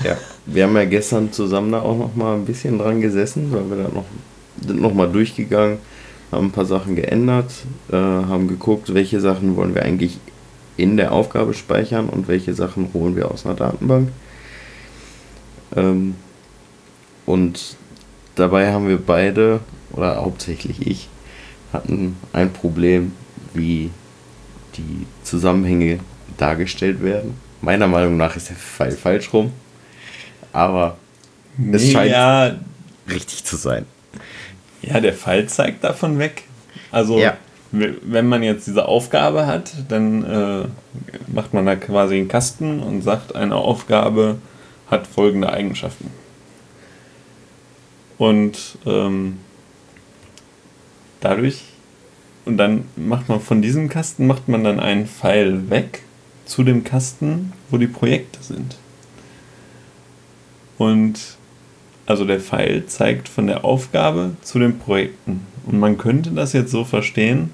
[0.03, 3.69] Ja, wir haben ja gestern zusammen da auch noch mal ein bisschen dran gesessen, weil
[3.69, 4.05] wir da noch,
[4.65, 5.77] sind noch mal durchgegangen
[6.31, 7.51] haben ein paar Sachen geändert,
[7.91, 10.19] äh, haben geguckt, welche Sachen wollen wir eigentlich
[10.77, 14.09] in der Aufgabe speichern und welche Sachen holen wir aus einer Datenbank.
[15.75, 16.15] Ähm,
[17.25, 17.75] und
[18.35, 19.59] dabei haben wir beide,
[19.91, 21.09] oder hauptsächlich ich,
[21.73, 23.11] hatten ein Problem,
[23.53, 23.89] wie
[24.77, 25.99] die Zusammenhänge
[26.37, 27.35] dargestellt werden.
[27.61, 29.51] Meiner Meinung nach ist der Pfeil falsch rum,
[30.53, 30.97] aber
[31.71, 32.55] es Nee, scheint ja,
[33.09, 33.85] richtig zu sein.
[34.81, 36.43] ja, der Pfeil zeigt davon weg.
[36.91, 37.37] Also, Ja.
[37.71, 40.65] wenn man jetzt diese Aufgabe hat, dann äh,
[41.27, 44.37] macht man da quasi einen Kasten und sagt, eine Aufgabe
[44.91, 46.09] hat folgende Eigenschaften.
[48.17, 49.39] Und ähm,
[51.19, 51.63] dadurch,
[52.45, 56.03] und dann macht man von diesem Kasten, macht man dann einen Pfeil weg
[56.45, 58.77] zu dem Kasten, wo die Projekte sind.
[60.77, 61.19] Und
[62.05, 65.45] also der Pfeil zeigt von der Aufgabe zu den Projekten.
[65.65, 67.49] Und man könnte das jetzt so verstehen,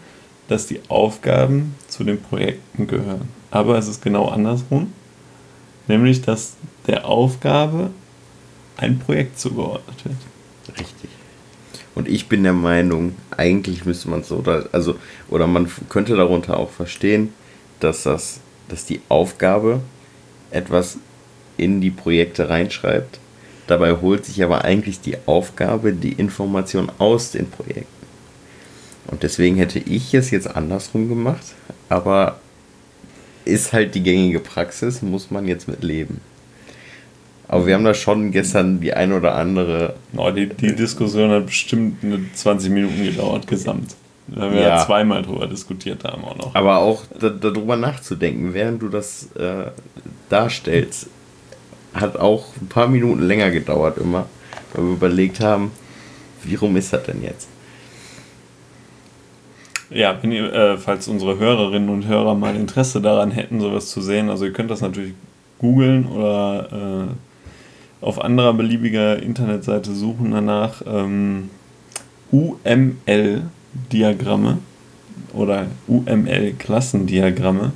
[0.49, 3.29] dass die Aufgaben zu den Projekten gehören.
[3.51, 4.91] Aber es ist genau andersrum.
[5.87, 6.55] Nämlich, dass
[6.87, 7.91] der Aufgabe
[8.77, 10.17] ein Projekt zugeordnet wird.
[10.69, 11.09] Richtig.
[11.93, 14.95] Und ich bin der Meinung, eigentlich müsste man es so, oder, also,
[15.29, 17.33] oder man könnte darunter auch verstehen,
[17.79, 19.81] dass das, dass die Aufgabe
[20.51, 20.97] etwas
[21.57, 23.19] in die Projekte reinschreibt.
[23.67, 27.87] Dabei holt sich aber eigentlich die Aufgabe die Information aus den Projekten.
[29.07, 31.55] Und deswegen hätte ich es jetzt andersrum gemacht,
[31.89, 32.39] aber
[33.43, 36.21] ist halt die gängige Praxis, muss man jetzt mit leben.
[37.51, 41.47] Aber wir haben da schon gestern die ein oder andere Oh, die, die Diskussion hat
[41.47, 43.93] bestimmt eine 20 Minuten gedauert, gesamt.
[44.27, 44.67] Weil wir ja.
[44.69, 44.85] Ja.
[44.85, 46.55] zweimal drüber diskutiert haben auch noch.
[46.55, 49.65] Aber auch da, darüber nachzudenken, während du das äh,
[50.29, 51.07] darstellst,
[51.93, 54.27] hat auch ein paar Minuten länger gedauert immer,
[54.73, 55.71] weil wir überlegt haben,
[56.43, 57.49] wie rum ist das denn jetzt?
[59.89, 64.29] Ja, ihr, äh, falls unsere Hörerinnen und Hörer mal Interesse daran hätten, sowas zu sehen,
[64.29, 65.15] also ihr könnt das natürlich
[65.59, 67.13] googeln oder äh,
[68.01, 70.81] auf anderer beliebiger Internetseite suchen danach.
[70.85, 71.49] Ähm,
[72.31, 74.57] UML-Diagramme
[75.33, 77.71] oder UML-Klassendiagramme.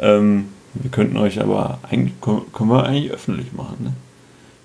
[0.00, 3.92] Ähm, wir könnten euch aber eigentlich, können wir eigentlich öffentlich machen, ne?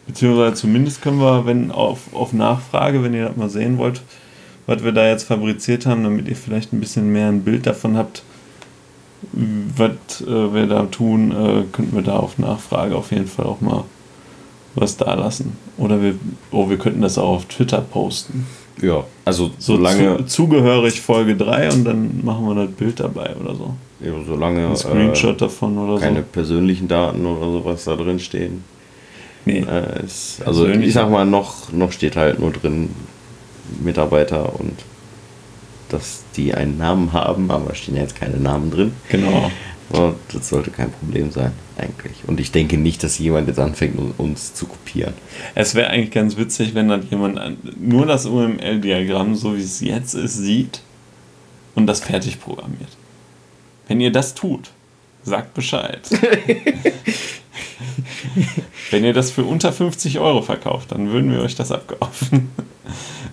[0.08, 4.02] Beziehungsweise zumindest können wir, wenn auf, auf Nachfrage, wenn ihr das mal sehen wollt,
[4.66, 7.98] was wir da jetzt fabriziert haben, damit ihr vielleicht ein bisschen mehr ein Bild davon
[7.98, 8.24] habt,
[9.34, 13.60] was äh, wir da tun, äh, könnten wir da auf Nachfrage auf jeden Fall auch
[13.60, 13.84] mal
[14.78, 15.58] was da lassen.
[15.78, 16.16] Oder wir,
[16.52, 18.46] oh, wir könnten das auch auf Twitter posten.
[18.82, 23.36] Ja, also So solange, zu, zugehörig Folge 3 und dann machen wir das Bild dabei
[23.36, 23.74] oder so.
[24.00, 26.26] ja, solange Ein Screenshot davon oder äh, keine so.
[26.32, 28.64] persönlichen Daten oder sowas da drin stehen.
[29.46, 29.60] Nee.
[29.68, 32.90] Äh, ist, also Persönlich- ich sag mal, noch, noch steht halt nur drin
[33.82, 34.74] Mitarbeiter und
[35.90, 38.92] dass die einen Namen haben, aber stehen jetzt keine Namen drin.
[39.10, 39.50] Genau.
[39.90, 42.18] Und das sollte kein Problem sein, eigentlich.
[42.28, 45.14] Und ich denke nicht, dass jemand jetzt anfängt, un- uns zu kopieren.
[45.56, 49.80] Es wäre eigentlich ganz witzig, wenn dann jemand an- nur das UML-Diagramm, so wie es
[49.80, 50.82] jetzt ist, sieht
[51.76, 52.90] und das fertig programmiert.
[53.88, 54.72] Wenn ihr das tut,
[55.24, 56.02] sagt Bescheid.
[58.92, 62.50] wenn ihr das für unter 50 Euro verkauft, dann würden wir euch das abkaufen.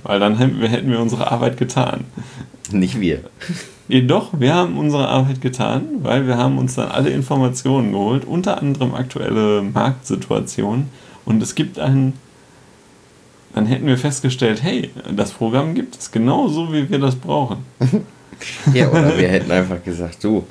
[0.02, 2.04] Weil dann hätten wir unsere Arbeit getan.
[2.70, 3.20] Nicht wir.
[3.88, 8.58] Jedoch, wir haben unsere Arbeit getan, weil wir haben uns dann alle Informationen geholt, unter
[8.58, 10.86] anderem aktuelle Marktsituation.
[11.26, 12.14] Und es gibt einen,
[13.54, 17.58] dann hätten wir festgestellt, hey, das Programm gibt es genauso, wie wir das brauchen.
[18.72, 20.44] Ja, oder wir hätten einfach gesagt, du,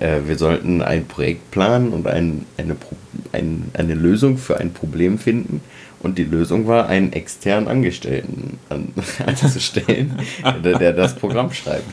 [0.00, 2.96] äh, wir sollten ein Projekt planen und ein, eine, Pro-
[3.32, 5.60] ein, eine Lösung für ein Problem finden.
[6.04, 8.92] Und die Lösung war, einen externen Angestellten an,
[9.26, 10.18] anzustellen,
[10.62, 11.88] der, der das Programm schreibt.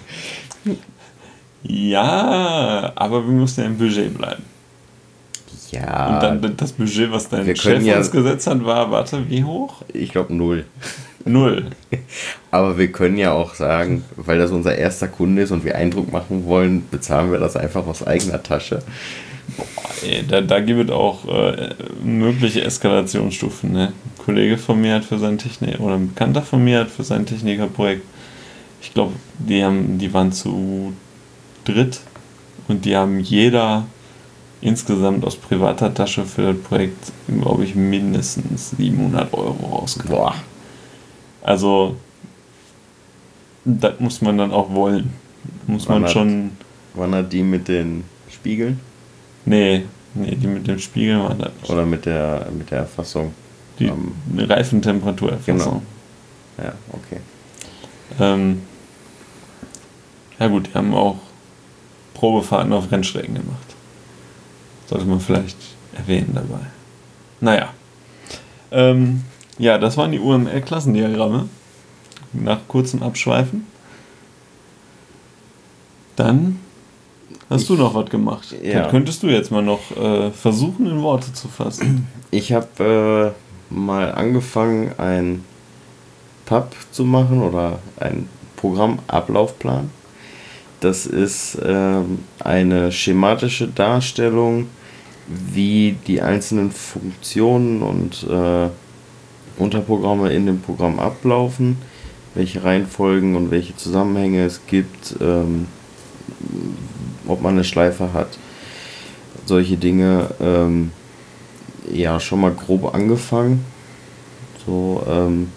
[1.64, 4.44] Ja, aber wir mussten ja im Budget bleiben.
[5.72, 9.44] Ja, Und dann das Budget, was dein Chef ja- uns gesetzt hat, war, warte, wie
[9.44, 9.82] hoch?
[9.94, 10.66] ich glaube null.
[11.24, 11.68] Null.
[12.52, 16.12] Aber wir können ja auch sagen, weil das unser erster Kunde ist und wir Eindruck
[16.12, 18.82] machen wollen, bezahlen wir das einfach aus eigener Tasche.
[20.04, 21.70] Ey, Da, da gibt es auch äh,
[22.04, 23.72] mögliche Eskalationsstufen.
[23.72, 23.88] Ne?
[23.88, 27.04] Ein Kollege von mir hat für sein Technik oder ein Bekannter von mir hat für
[27.04, 28.04] sein Technikerprojekt,
[28.82, 30.94] ich glaube, die haben, die waren zu
[31.66, 32.00] dritt
[32.68, 33.86] und die haben jeder
[34.62, 40.18] insgesamt aus privater Tasche für das Projekt, glaube ich, mindestens 700 Euro rausgebracht.
[40.20, 40.36] Boah.
[41.44, 41.96] Also,
[43.66, 45.12] das muss man dann auch wollen.
[45.68, 46.52] Muss man Wann hat- schon.
[46.94, 48.80] Waren das die mit den Spiegeln?
[49.46, 51.70] Nee, nee, die mit dem Spiegel waren das nicht.
[51.70, 53.34] Oder mit der, mit der Erfassung?
[53.80, 55.58] Die Ähm, Reifentemperaturerfassung.
[55.58, 55.82] Genau.
[56.58, 57.20] Ja, okay.
[58.20, 58.62] Ähm,
[60.40, 61.18] ja gut, die haben auch
[62.14, 63.58] Probefahrten auf Rennstrecken gemacht.
[64.88, 65.58] Sollte man vielleicht
[65.96, 66.66] erwähnen dabei.
[67.40, 67.70] Naja.
[68.72, 69.24] Ähm,
[69.58, 71.48] ja, das waren die UML-Klassendiagramme.
[72.34, 73.68] Nach kurzem Abschweifen.
[76.16, 76.60] Dann
[77.52, 78.56] hast ich, du noch was gemacht?
[78.64, 78.82] Ja.
[78.82, 82.08] Dann könntest du jetzt mal noch äh, versuchen, in Worte zu fassen.
[82.32, 83.34] Ich habe
[83.70, 85.44] äh, mal angefangen, ein
[86.46, 89.90] Pub zu machen oder ein Programmablaufplan.
[90.80, 94.68] Das ist ähm, eine schematische Darstellung,
[95.28, 98.70] wie die einzelnen Funktionen und äh,
[99.58, 101.78] Unterprogramme in dem Programm ablaufen,
[102.34, 105.68] welche Reihenfolgen und welche Zusammenhänge es gibt, ähm,
[107.28, 108.38] ob man eine Schleife hat,
[109.46, 110.30] solche Dinge.
[110.40, 110.92] Ähm,
[111.92, 113.66] ja, schon mal grob angefangen.
[114.66, 115.50] So, ähm,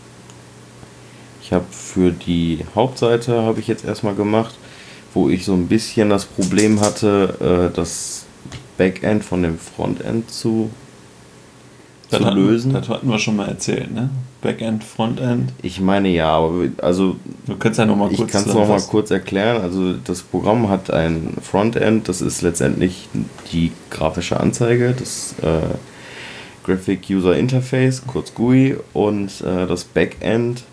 [1.42, 4.54] ich habe für die Hauptseite habe ich jetzt erstmal gemacht,
[5.12, 8.24] wo ich so ein bisschen das Problem hatte, äh, das
[8.78, 10.70] Backend von dem Frontend zu,
[12.10, 12.72] das zu hatten, lösen.
[12.72, 14.10] Das hatten wir schon mal erzählt, ne?
[14.44, 15.52] Backend, Frontend.
[15.62, 17.16] Ich meine ja, aber also
[17.46, 18.20] du kannst ja noch mal kurz.
[18.20, 19.62] Ich kann es noch mal kurz erklären.
[19.62, 23.08] Also das Programm hat ein Frontend, das ist letztendlich
[23.52, 25.74] die grafische Anzeige, das äh,
[26.62, 30.64] Graphic User Interface, kurz GUI, und äh, das Backend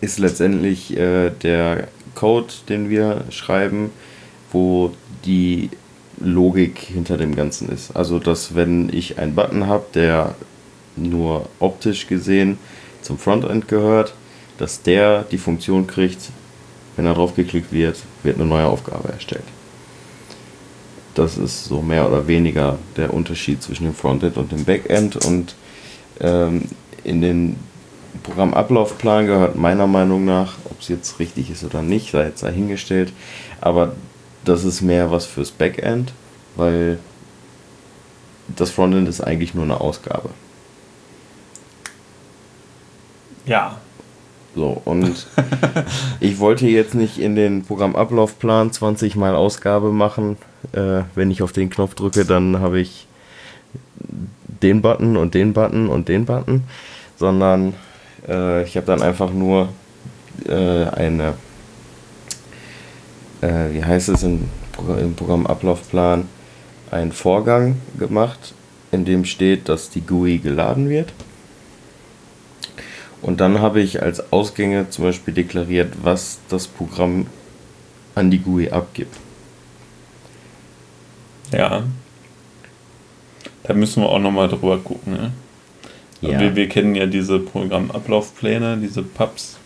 [0.00, 3.90] ist letztendlich äh, der Code, den wir schreiben,
[4.50, 4.92] wo
[5.26, 5.68] die
[6.18, 7.94] Logik hinter dem Ganzen ist.
[7.94, 10.34] Also, dass wenn ich einen Button habe, der
[10.96, 12.58] nur optisch gesehen
[13.02, 14.14] zum Frontend gehört,
[14.58, 16.30] dass der die Funktion kriegt,
[16.96, 19.44] wenn er drauf geklickt wird, wird eine neue Aufgabe erstellt.
[21.14, 25.16] Das ist so mehr oder weniger der Unterschied zwischen dem Frontend und dem Backend.
[25.24, 25.54] Und
[26.20, 26.62] ähm,
[27.04, 27.56] in den
[28.22, 33.12] Programmablaufplan gehört meiner Meinung nach, ob es jetzt richtig ist oder nicht, sei jetzt dahingestellt,
[33.60, 33.94] aber
[34.44, 36.12] das ist mehr was fürs Backend,
[36.56, 36.98] weil
[38.56, 40.30] das Frontend ist eigentlich nur eine Ausgabe.
[43.46, 43.76] Ja.
[44.54, 45.26] So, und
[46.20, 50.36] ich wollte jetzt nicht in den Programmablaufplan 20 mal Ausgabe machen.
[50.72, 53.06] Äh, wenn ich auf den Knopf drücke, dann habe ich
[54.62, 56.64] den Button und den Button und den Button,
[57.16, 57.74] sondern
[58.28, 59.68] äh, ich habe dann einfach nur
[60.46, 61.34] äh, eine,
[63.40, 64.48] äh, wie heißt es im,
[65.00, 66.28] im Programmablaufplan,
[66.90, 68.54] einen Vorgang gemacht,
[68.92, 71.12] in dem steht, dass die GUI geladen wird.
[73.22, 77.26] Und dann habe ich als Ausgänge zum Beispiel deklariert, was das Programm
[78.14, 79.16] an die GUI abgibt.
[81.52, 81.84] Ja.
[83.62, 85.12] Da müssen wir auch nochmal drüber gucken.
[85.12, 85.32] Ne?
[86.20, 86.40] Ja.
[86.40, 89.56] Wir, wir kennen ja diese Programmablaufpläne, diese Pubs.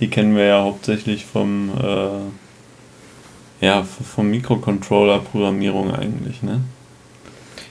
[0.00, 6.60] Die kennen wir ja hauptsächlich vom, äh, ja, vom Mikrocontroller-Programmierung eigentlich, ne?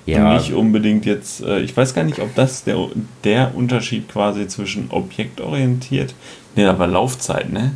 [0.05, 0.29] Ja.
[0.29, 2.77] Und nicht unbedingt jetzt, äh, ich weiß gar nicht, ob das der,
[3.23, 6.15] der Unterschied quasi zwischen objektorientiert,
[6.55, 7.75] ne, aber Laufzeit, ne?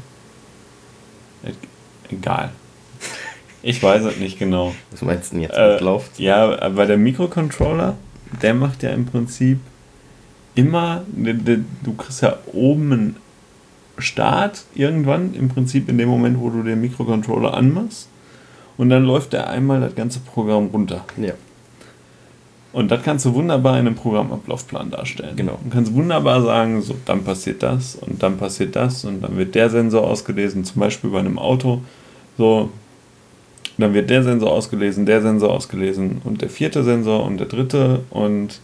[2.09, 2.51] Egal.
[3.61, 4.75] Ich weiß es nicht genau.
[4.91, 6.19] Was meinst du denn jetzt mit äh, Laufzeit?
[6.19, 7.95] Ja, bei der Mikrocontroller,
[8.41, 9.59] der macht ja im Prinzip
[10.55, 13.15] immer, du kriegst ja oben einen
[13.97, 18.09] Start irgendwann, im Prinzip in dem Moment, wo du den Mikrocontroller anmachst.
[18.77, 21.05] Und dann läuft er einmal das ganze Programm runter.
[21.17, 21.33] Ja.
[22.75, 25.37] Und das kannst du wunderbar in einem Programmablaufplan darstellen.
[25.37, 25.57] Genau.
[25.63, 29.55] Du kannst wunderbar sagen, so, dann passiert das und dann passiert das und dann wird
[29.55, 31.79] der Sensor ausgelesen, zum Beispiel bei einem Auto.
[32.37, 32.69] So,
[33.77, 38.01] dann wird der Sensor ausgelesen, der Sensor ausgelesen und der vierte Sensor und der dritte
[38.09, 38.59] und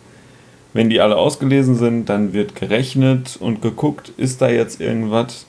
[0.73, 5.45] wenn die alle ausgelesen sind, dann wird gerechnet und geguckt, ist da jetzt irgendwas.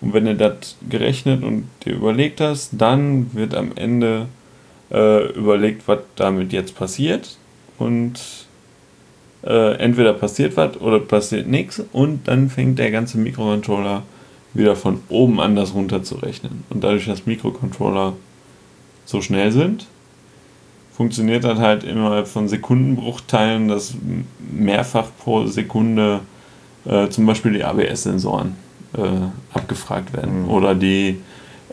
[0.00, 4.26] Und wenn du das gerechnet und dir überlegt hast, dann wird am Ende
[4.90, 7.36] äh, überlegt, was damit jetzt passiert.
[7.78, 8.20] Und
[9.42, 11.82] äh, entweder passiert was oder passiert nichts.
[11.92, 14.02] Und dann fängt der ganze Mikrocontroller
[14.54, 16.64] wieder von oben an das runter zu rechnen.
[16.70, 18.14] Und dadurch, dass Mikrocontroller
[19.04, 19.86] so schnell sind,
[20.96, 23.94] funktioniert das halt innerhalb von Sekundenbruchteilen, dass
[24.38, 26.20] mehrfach pro Sekunde
[26.84, 28.54] äh, zum Beispiel die ABS-Sensoren
[28.96, 29.00] äh,
[29.52, 30.50] abgefragt werden mhm.
[30.50, 31.20] oder die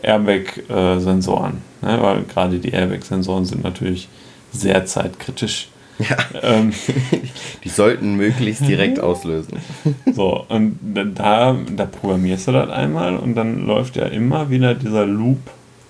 [0.02, 1.62] Airbag-Sensoren.
[1.82, 1.98] Ne?
[2.00, 4.08] Weil gerade die Airbag-Sensoren sind natürlich
[4.52, 5.68] sehr zeitkritisch.
[6.08, 6.16] Ja.
[6.42, 6.72] Ähm,
[7.64, 9.58] die sollten möglichst direkt auslösen.
[10.12, 10.78] So, und
[11.14, 15.38] da, da programmierst du das einmal und dann läuft ja immer wieder dieser Loop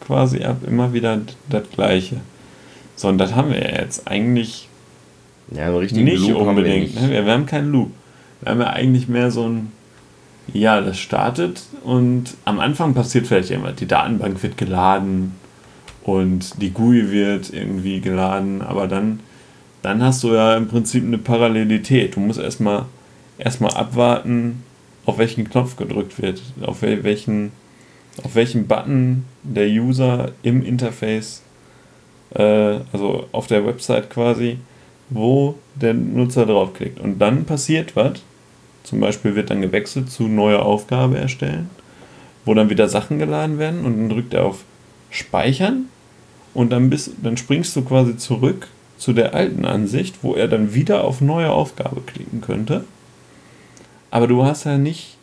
[0.01, 2.17] quasi ab, immer wieder das Gleiche.
[2.97, 4.69] So, und das haben wir ja jetzt eigentlich
[5.51, 6.97] ja, nicht Loop unbedingt.
[6.97, 7.27] Haben wir, nicht.
[7.27, 7.91] wir haben keinen Loop.
[8.41, 9.73] Wir haben ja eigentlich mehr so ein,
[10.53, 13.77] ja, das startet und am Anfang passiert vielleicht irgendwas.
[13.77, 15.37] Die Datenbank wird geladen
[16.03, 19.21] und die GUI wird irgendwie geladen, aber dann,
[19.83, 22.17] dann hast du ja im Prinzip eine Parallelität.
[22.17, 22.87] Du musst erstmal
[23.39, 24.63] erstmal abwarten,
[25.05, 27.51] auf welchen Knopf gedrückt wird, auf welchen,
[28.23, 31.43] auf welchen Button der User im Interface
[32.35, 34.59] äh, also auf der Website quasi,
[35.11, 37.01] wo der Nutzer draufklickt.
[37.01, 38.23] Und dann passiert was.
[38.85, 41.71] Zum Beispiel wird dann gewechselt zu neue Aufgabe erstellen,
[42.45, 44.65] wo dann wieder Sachen geladen werden und dann drückt er auf
[45.11, 45.87] Speichern
[46.53, 48.67] und dann, bist, dann springst du quasi zurück
[49.03, 52.85] zu der alten Ansicht, wo er dann wieder auf neue Aufgabe klicken könnte.
[54.13, 55.17] Aber du hast ja nicht.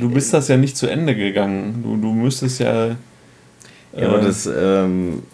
[0.00, 1.82] Du bist das ja nicht zu Ende gegangen.
[1.82, 2.96] Du, du müsstest ja.
[3.94, 4.46] Ja, aber das.
[4.46, 5.24] Ähm,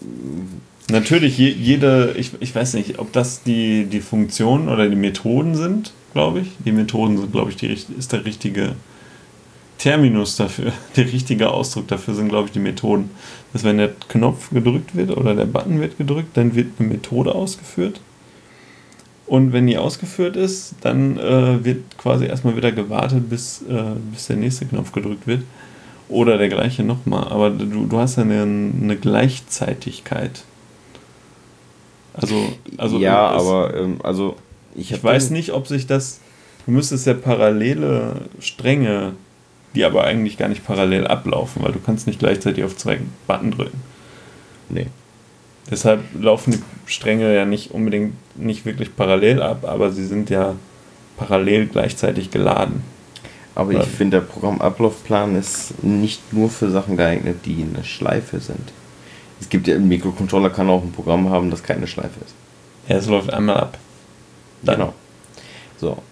[0.90, 2.14] natürlich, je, jede.
[2.16, 6.48] Ich, ich weiß nicht, ob das die, die Funktionen oder die Methoden sind, glaube ich.
[6.64, 8.74] Die Methoden sind, glaube ich, die, ist der richtige
[9.79, 13.11] Terminus dafür, der richtige Ausdruck dafür sind, glaube ich, die Methoden.
[13.53, 17.35] Dass wenn der Knopf gedrückt wird oder der Button wird gedrückt, dann wird eine Methode
[17.35, 18.01] ausgeführt.
[19.27, 24.27] Und wenn die ausgeführt ist, dann äh, wird quasi erstmal wieder gewartet, bis, äh, bis
[24.27, 25.43] der nächste Knopf gedrückt wird.
[26.09, 27.29] Oder der gleiche nochmal.
[27.29, 30.45] Aber du, du hast ja eine, eine Gleichzeitigkeit.
[32.14, 34.37] Also, also ja, aber ähm, also
[34.75, 36.20] ich, ich weiß nicht, ob sich das.
[36.66, 39.14] Du müsstest ja parallele Stränge
[39.75, 43.53] die aber eigentlich gar nicht parallel ablaufen, weil du kannst nicht gleichzeitig auf zwei Button
[43.53, 43.81] drücken.
[44.68, 44.87] Nee.
[45.70, 50.57] Deshalb laufen die Stränge ja nicht unbedingt nicht wirklich parallel ab, aber sie sind ja
[51.16, 52.83] parallel gleichzeitig geladen.
[53.55, 58.73] Aber ich finde, der Programmablaufplan ist nicht nur für Sachen geeignet, die eine Schleife sind.
[59.41, 62.35] Es gibt ja, ein Mikrocontroller kann auch ein Programm haben, das keine Schleife ist.
[62.89, 63.79] Ja, es läuft einmal ab.
[64.62, 64.77] Dann.
[64.77, 64.95] Genau.
[65.79, 66.03] So.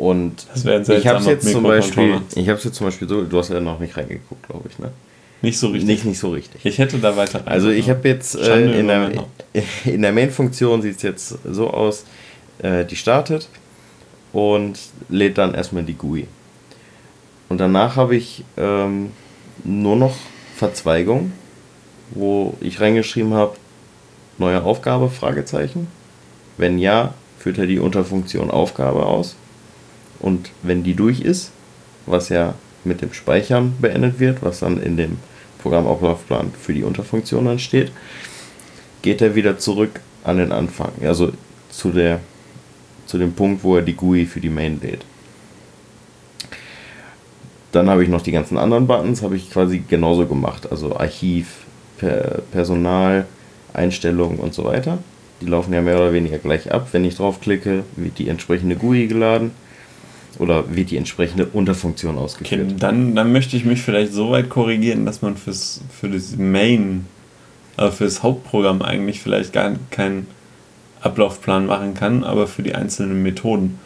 [0.00, 3.50] Und ich habe es jetzt zum Beispiel, ich habe jetzt zum Beispiel so, du hast
[3.50, 4.92] ja noch nicht reingeguckt, glaube ich, ne?
[5.42, 5.86] Nicht so richtig.
[5.86, 6.64] Nicht, nicht so richtig.
[6.64, 9.10] Ich hätte da weiter Also ich habe jetzt äh, in, der,
[9.84, 12.06] in der Main-Funktion sieht es jetzt so aus,
[12.62, 13.50] äh, die startet
[14.32, 14.78] und
[15.10, 16.26] lädt dann erstmal die GUI.
[17.50, 19.10] Und danach habe ich ähm,
[19.64, 20.16] nur noch
[20.56, 21.32] Verzweigung,
[22.12, 23.54] wo ich reingeschrieben habe,
[24.38, 25.88] neue Aufgabe, Fragezeichen.
[26.56, 29.36] Wenn ja, führt er die Unterfunktion Aufgabe aus.
[30.20, 31.50] Und wenn die durch ist,
[32.06, 32.54] was ja
[32.84, 35.18] mit dem Speichern beendet wird, was dann in dem
[35.62, 37.92] Programmauflaufplan für die Unterfunktion dann steht,
[39.02, 41.32] geht er wieder zurück an den Anfang, also
[41.70, 42.20] zu, der,
[43.06, 45.04] zu dem Punkt, wo er die GUI für die Main lädt.
[47.72, 51.64] Dann habe ich noch die ganzen anderen Buttons, habe ich quasi genauso gemacht, also Archiv,
[51.98, 53.26] per Personal,
[53.72, 54.98] Einstellungen und so weiter.
[55.40, 56.88] Die laufen ja mehr oder weniger gleich ab.
[56.92, 59.52] Wenn ich draufklicke, wird die entsprechende GUI geladen
[60.38, 62.62] oder wird die entsprechende Unterfunktion ausgeführt.
[62.62, 66.36] Okay, dann, dann möchte ich mich vielleicht so weit korrigieren, dass man fürs, für das
[66.36, 67.06] Main,
[67.76, 70.26] also für das Hauptprogramm eigentlich vielleicht gar keinen
[71.00, 73.78] Ablaufplan machen kann, aber für die einzelnen Methoden.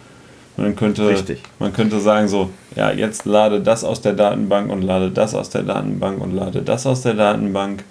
[0.56, 1.42] Man könnte, Richtig.
[1.58, 5.50] man könnte sagen so, ja, jetzt lade das aus der Datenbank und lade das aus
[5.50, 7.84] der Datenbank und lade das aus der Datenbank.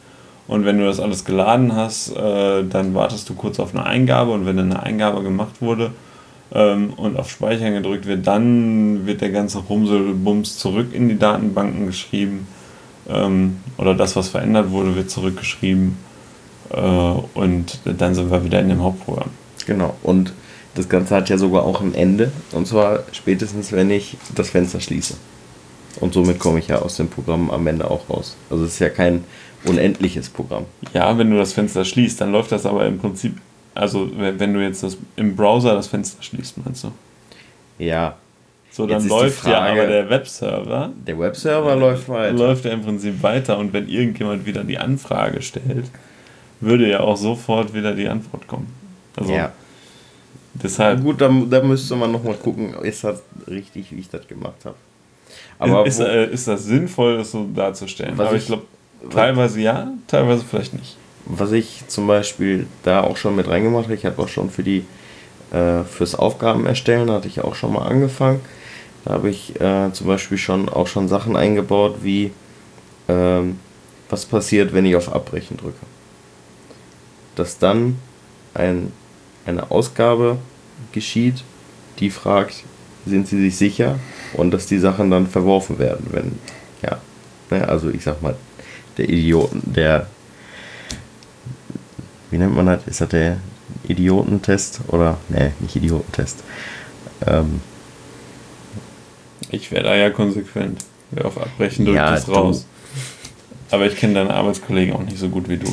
[0.47, 4.32] Und wenn du das alles geladen hast, äh, dann wartest du kurz auf eine Eingabe
[4.32, 5.91] und wenn dann eine Eingabe gemacht wurde,
[6.54, 11.88] ähm, und auf Speichern gedrückt wird, dann wird der ganze Rumselbums zurück in die Datenbanken
[11.88, 12.47] geschrieben
[13.10, 15.97] ähm, oder das, was verändert wurde, wird zurückgeschrieben
[16.70, 19.32] äh, und dann sind wir wieder in dem Hauptprogramm.
[19.66, 20.34] Genau, und
[20.76, 24.80] das Ganze hat ja sogar auch ein Ende und zwar spätestens, wenn ich das Fenster
[24.80, 25.16] schließe.
[25.99, 28.36] Und somit komme ich ja aus dem Programm am Ende auch raus.
[28.49, 29.24] Also es ist ja kein
[29.64, 30.66] unendliches Programm.
[30.93, 33.36] Ja, wenn du das Fenster schließt, dann läuft das aber im Prinzip
[33.76, 36.91] also, wenn du jetzt das im Browser das Fenster schließt, meinst du?
[37.80, 38.15] Ja.
[38.71, 40.91] So, dann läuft Frage, ja aber der Webserver.
[41.07, 42.34] Der Webserver läuft weiter.
[42.34, 45.86] Läuft ja im Prinzip weiter und wenn irgendjemand wieder die Anfrage stellt,
[46.59, 48.74] würde ja auch sofort wieder die Antwort kommen.
[49.15, 49.51] Also, ja.
[50.55, 51.01] Deshalb.
[51.01, 54.76] Gut, da, da müsste man nochmal gucken, ist das richtig, wie ich das gemacht habe.
[55.57, 58.19] Aber ist, äh, ist das sinnvoll, das so darzustellen?
[58.19, 58.63] Aber ich, ich glaube,
[59.09, 60.95] teilweise ja, teilweise vielleicht nicht
[61.26, 64.63] was ich zum Beispiel da auch schon mit reingemacht habe, ich habe auch schon für
[64.63, 64.86] die
[65.51, 68.41] äh, fürs Aufgaben erstellen, hatte ich auch schon mal angefangen.
[69.05, 72.32] Da habe ich äh, zum Beispiel schon auch schon Sachen eingebaut, wie
[73.07, 73.59] ähm,
[74.09, 75.86] was passiert, wenn ich auf Abbrechen drücke.
[77.36, 77.97] Dass dann
[78.53, 78.91] ein,
[79.45, 80.38] eine Ausgabe
[80.91, 81.43] geschieht,
[81.99, 82.63] die fragt,
[83.05, 83.99] sind Sie sich sicher?
[84.34, 86.39] Und dass die Sachen dann verworfen werden, wenn,
[86.82, 86.99] ja,
[87.51, 88.36] ne, also ich sag mal,
[88.97, 90.07] der Idiot, der
[92.34, 92.88] wie nennt man das?
[92.88, 93.38] Ist das der
[93.88, 94.81] Idiotentest?
[94.88, 96.43] Oder, nee, nicht Idiotentest.
[97.27, 97.61] Ähm,
[99.51, 100.84] ich wäre da ja konsequent.
[101.11, 102.65] Wer auf Abbrechen drückt, ja, ist raus.
[103.69, 105.71] Aber ich kenne deine Arbeitskollegen auch nicht so gut wie du.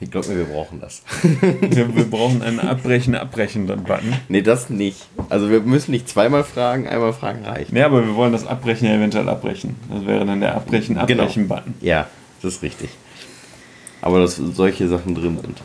[0.00, 1.02] Ich glaube wir brauchen das.
[1.42, 4.14] wir, wir, brauchen einen Abbrechen, Abbrechen dann Button.
[4.28, 5.06] Nee, das nicht.
[5.28, 7.74] Also wir müssen nicht zweimal fragen, einmal fragen reicht.
[7.74, 9.76] Nee, aber wir wollen das Abbrechen ja eventuell abbrechen.
[9.92, 10.98] Das wäre dann der Abbrechen.
[11.06, 11.28] Genau.
[11.82, 12.06] Ja,
[12.40, 12.88] das ist richtig.
[14.00, 15.60] Aber dass solche Sachen drin sind.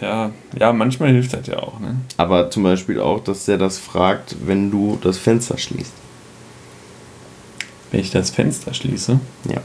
[0.00, 1.96] Ja, ja, manchmal hilft das ja auch, ne?
[2.16, 5.92] Aber zum Beispiel auch, dass der das fragt, wenn du das Fenster schließt.
[7.92, 9.20] Wenn ich das Fenster schließe?
[9.48, 9.60] Ja.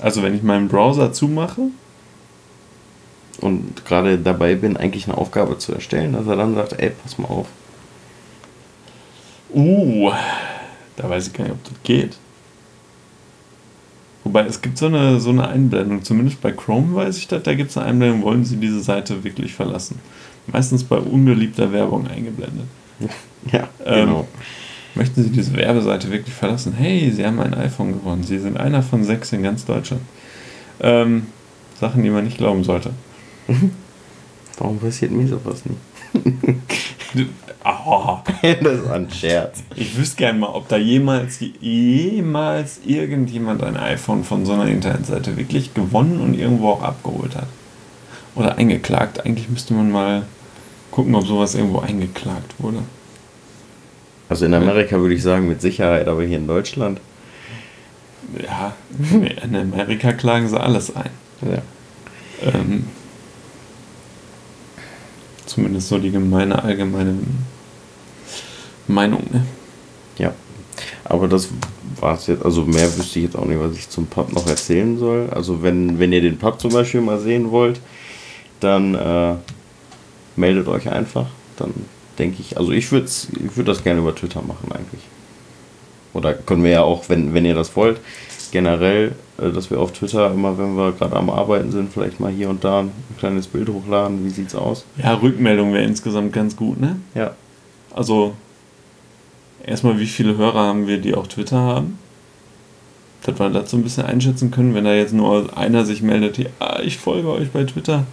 [0.00, 1.62] Also wenn ich meinen Browser zumache?
[3.40, 7.18] Und gerade dabei bin, eigentlich eine Aufgabe zu erstellen, dass er dann sagt, ey, pass
[7.18, 7.46] mal auf.
[9.52, 10.12] Uh,
[10.96, 12.16] da weiß ich gar nicht, ob das geht.
[14.24, 17.54] Wobei es gibt so eine, so eine Einblendung, zumindest bei Chrome weiß ich das, da
[17.54, 19.98] gibt es eine Einblendung, wollen Sie diese Seite wirklich verlassen.
[20.46, 22.66] Meistens bei ungeliebter Werbung eingeblendet.
[23.50, 24.28] Ja, Ähm, genau.
[24.94, 26.74] Möchten Sie diese Werbeseite wirklich verlassen?
[26.76, 28.22] Hey, Sie haben ein iPhone gewonnen.
[28.22, 30.02] Sie sind einer von sechs in ganz Deutschland.
[30.80, 31.26] Ähm,
[31.80, 32.90] Sachen, die man nicht glauben sollte.
[34.58, 35.78] Warum passiert mir sowas nicht?
[37.64, 39.62] Ah, das ist ein Scherz.
[39.74, 45.36] ich wüsste gern mal, ob da jemals, jemals irgendjemand ein iPhone von so einer Internetseite
[45.36, 47.48] wirklich gewonnen und irgendwo auch abgeholt hat.
[48.34, 49.24] Oder eingeklagt.
[49.24, 50.22] Eigentlich müsste man mal
[50.90, 52.78] gucken, ob sowas irgendwo eingeklagt wurde.
[54.28, 57.00] Also in Amerika würde ich sagen, mit Sicherheit, aber hier in Deutschland.
[58.40, 58.74] Ja,
[59.42, 61.10] in Amerika klagen sie alles ein.
[61.42, 61.62] Ja.
[62.54, 62.84] Ähm,
[65.50, 67.18] zumindest so die gemeine, allgemeine
[68.86, 69.24] Meinung.
[69.30, 69.44] Ne?
[70.18, 70.32] Ja.
[71.04, 71.48] Aber das
[71.98, 72.44] war es jetzt.
[72.44, 75.28] Also mehr wüsste ich jetzt auch nicht, was ich zum Pub noch erzählen soll.
[75.30, 77.80] Also wenn, wenn ihr den Pub zum Beispiel mal sehen wollt,
[78.60, 79.34] dann äh,
[80.36, 81.26] meldet euch einfach.
[81.56, 81.72] Dann
[82.18, 85.02] denke ich, also ich würde ich würd das gerne über Twitter machen eigentlich.
[86.12, 88.00] Oder können wir ja auch, wenn, wenn ihr das wollt,
[88.50, 89.14] generell,
[89.48, 92.62] dass wir auf Twitter immer, wenn wir gerade am Arbeiten sind, vielleicht mal hier und
[92.62, 94.24] da ein kleines Bild hochladen.
[94.24, 94.84] Wie sieht's aus?
[95.02, 96.78] Ja, Rückmeldung wäre insgesamt ganz gut.
[96.80, 96.96] Ne?
[97.14, 97.34] Ja.
[97.94, 98.34] Also
[99.64, 101.98] erstmal, wie viele Hörer haben wir, die auch Twitter haben?
[103.22, 106.38] Dass wir das so ein bisschen einschätzen können, wenn da jetzt nur einer sich meldet,
[106.38, 108.04] ja, ich folge euch bei Twitter,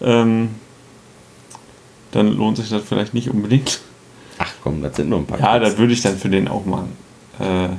[0.00, 0.50] ähm,
[2.12, 3.80] dann lohnt sich das vielleicht nicht unbedingt.
[4.38, 5.40] Ach komm, das sind nur ein paar.
[5.40, 6.96] Ja, das würde ich dann für den auch machen.
[7.40, 7.70] Äh,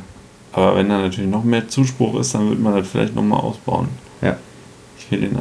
[0.52, 3.90] aber wenn da natürlich noch mehr Zuspruch ist, dann würde man das vielleicht nochmal ausbauen.
[4.22, 4.38] Ja.
[4.98, 5.38] Ich will den,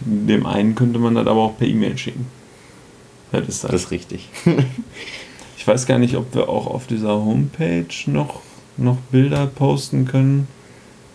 [0.00, 2.26] dem einen könnte man das aber auch per E-Mail schicken.
[3.32, 3.70] Das ist das.
[3.70, 4.28] Das ist richtig.
[5.60, 8.40] Ich weiß gar nicht, ob wir auch auf dieser Homepage noch,
[8.78, 10.48] noch Bilder posten können.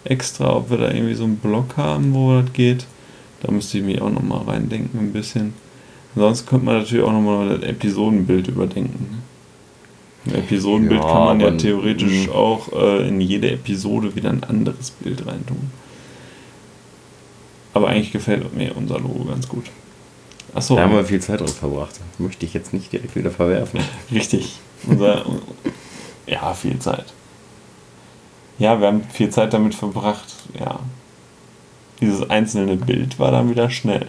[0.04, 2.86] Extra, ob wir da irgendwie so einen Blog haben, wo das geht.
[3.42, 5.56] Da müsste ich mich auch nochmal reindenken ein bisschen.
[6.14, 9.24] Ansonsten könnte man natürlich auch nochmal das Episodenbild überdenken.
[10.26, 14.92] Ein Episodenbild Ja, kann man ja theoretisch auch äh, in jede Episode wieder ein anderes
[14.92, 15.72] Bild reintun.
[17.74, 19.66] Aber eigentlich gefällt mir unser Logo ganz gut.
[20.54, 22.00] Achso, Da haben wir viel Zeit drauf verbracht.
[22.18, 23.82] Möchte ich jetzt nicht direkt wieder verwerfen.
[24.12, 24.58] Richtig.
[24.88, 25.26] Unser,
[26.26, 27.14] ja, viel Zeit.
[28.58, 30.34] Ja, wir haben viel Zeit damit verbracht.
[30.58, 30.80] Ja.
[32.00, 34.08] Dieses einzelne Bild war dann wieder schnell.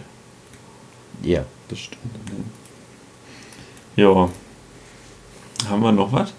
[1.21, 2.03] Ja, das stimmt.
[3.97, 4.29] Ja.
[5.69, 6.33] Haben wir noch was?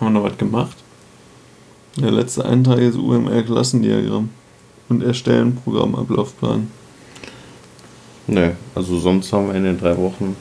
[0.00, 0.76] Haben wir noch was gemacht?
[1.96, 4.30] Der letzte Eintrag ist UML-Klassendiagramm
[4.88, 6.70] und erstellen Programmablaufplan.
[8.28, 10.36] Nö, also sonst haben wir in den drei Wochen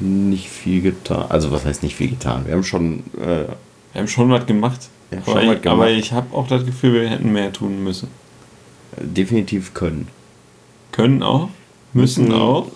[0.00, 1.26] nicht viel getan.
[1.28, 2.46] Also was heißt nicht viel getan?
[2.46, 3.46] Wir haben schon, äh,
[3.92, 4.88] Wir haben schon was gemacht.
[5.26, 5.66] Aber, ich, gemacht.
[5.66, 8.08] aber ich habe auch das Gefühl, wir hätten mehr tun müssen.
[9.00, 10.08] definitiv können.
[10.92, 11.48] Können auch,
[11.92, 12.40] müssen Müssen.
[12.40, 12.66] auch.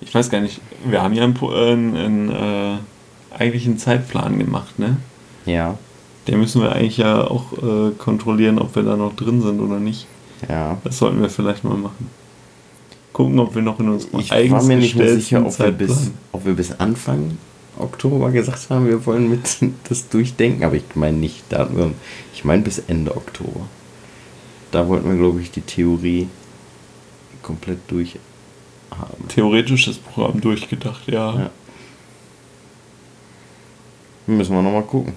[0.00, 2.78] Ich weiß gar nicht, wir haben ja einen, einen, einen, äh,
[3.38, 4.96] eigentlich einen Zeitplan gemacht, ne?
[5.46, 5.78] Ja,
[6.28, 9.78] Den müssen wir eigentlich ja auch äh, kontrollieren, ob wir da noch drin sind oder
[9.78, 10.06] nicht.
[10.48, 10.78] ja.
[10.84, 12.08] Das sollten wir vielleicht mal machen.
[13.12, 16.10] Gucken, ob wir noch in unserem Ich war mir nicht mehr sicher, ob wir, bis,
[16.32, 17.38] ob wir bis Anfang
[17.78, 19.56] Oktober gesagt haben, wir wollen mit
[19.88, 20.64] das durchdenken.
[20.64, 21.90] Aber ich meine nicht, da wir,
[22.32, 23.60] ich meine bis Ende Oktober.
[24.70, 26.28] Da wollten wir, glaube ich, die Theorie
[27.42, 28.16] komplett durch
[28.90, 29.28] haben.
[29.28, 31.38] Theoretisch das Programm durchgedacht, ja.
[31.38, 31.50] Ja.
[34.26, 35.14] Müssen wir nochmal gucken.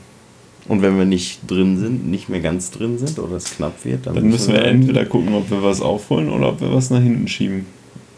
[0.68, 4.08] Und wenn wir nicht drin sind, nicht mehr ganz drin sind oder es knapp wird,
[4.08, 7.02] dann, Dann müssen wir entweder gucken, ob wir was aufholen oder ob wir was nach
[7.02, 7.66] hinten schieben.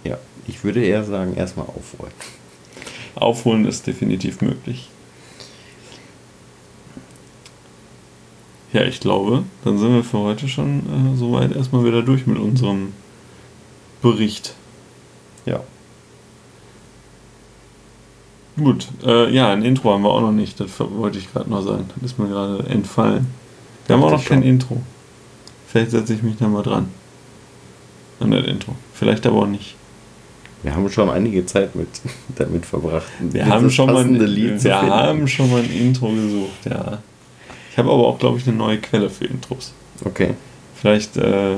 [0.03, 2.13] Ja, ich würde eher sagen, erstmal aufholen.
[3.15, 4.89] Aufholen ist definitiv möglich.
[8.73, 12.37] Ja, ich glaube, dann sind wir für heute schon äh, soweit erstmal wieder durch mit
[12.37, 12.91] unserem
[14.01, 14.53] Bericht.
[15.45, 15.61] Ja.
[18.57, 21.61] Gut, äh, ja, ein Intro haben wir auch noch nicht, das wollte ich gerade noch
[21.61, 21.89] sagen.
[21.95, 23.27] Das ist mir gerade entfallen.
[23.85, 24.49] Wir haben auch noch kein schon.
[24.49, 24.81] Intro.
[25.67, 26.87] Vielleicht setze ich mich da mal dran.
[28.21, 28.75] An das Intro.
[28.93, 29.75] Vielleicht aber auch nicht.
[30.63, 31.89] Wir haben schon einige Zeit mit,
[32.37, 33.07] damit verbracht.
[33.19, 36.99] Wir haben schon mal Lied wir haben schon mal ein Intro gesucht, ja.
[37.71, 39.73] Ich habe aber auch, glaube ich, eine neue Quelle für Intros.
[40.05, 40.33] Okay.
[40.75, 41.57] Vielleicht äh,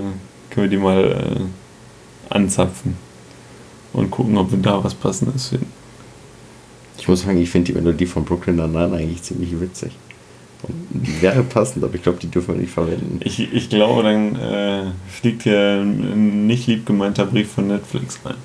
[0.50, 3.07] können wir die mal äh, anzapfen
[3.98, 5.72] und gucken, ob wir da was Passendes finden.
[7.00, 9.92] Ich muss sagen, ich finde die Melodie von Brooklyn Nine-Nine eigentlich ziemlich witzig.
[10.64, 13.20] Und die wäre passend, aber ich glaube, die dürfen wir nicht verwenden.
[13.24, 18.36] Ich, ich glaube, dann äh, fliegt hier ein nicht lieb gemeinter Brief von Netflix rein.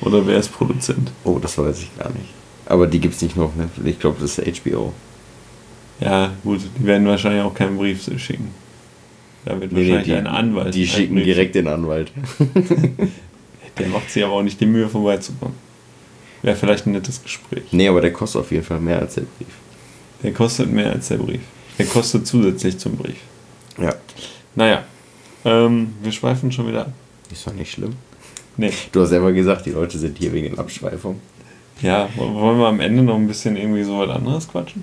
[0.00, 1.12] Oder wer ist Produzent?
[1.24, 2.30] Oh, das weiß ich gar nicht.
[2.66, 3.88] Aber die gibt es nicht nur auf Netflix.
[3.88, 4.92] Ich glaube, das ist HBO.
[6.00, 8.48] Ja, gut, die werden wahrscheinlich auch keinen Brief schicken.
[9.44, 10.74] Da wird wahrscheinlich die, ein Anwalt.
[10.74, 12.12] Die schicken direkt den Anwalt.
[13.80, 15.54] Der macht sich aber auch nicht die Mühe, vorbeizukommen.
[16.42, 17.64] Wäre vielleicht ein nettes Gespräch.
[17.72, 19.48] nee, aber der kostet auf jeden Fall mehr als der Brief.
[20.22, 21.40] Der kostet mehr als der Brief.
[21.78, 23.16] Der kostet zusätzlich zum Brief.
[23.78, 23.94] Ja.
[24.54, 24.84] Naja,
[25.44, 26.92] ähm, wir schweifen schon wieder ab.
[27.32, 27.94] Ist doch nicht schlimm.
[28.56, 28.72] Nee.
[28.92, 31.20] Du hast selber gesagt, die Leute sind hier wegen Abschweifung.
[31.80, 34.82] Ja, wo- wollen wir am Ende noch ein bisschen irgendwie so was anderes quatschen?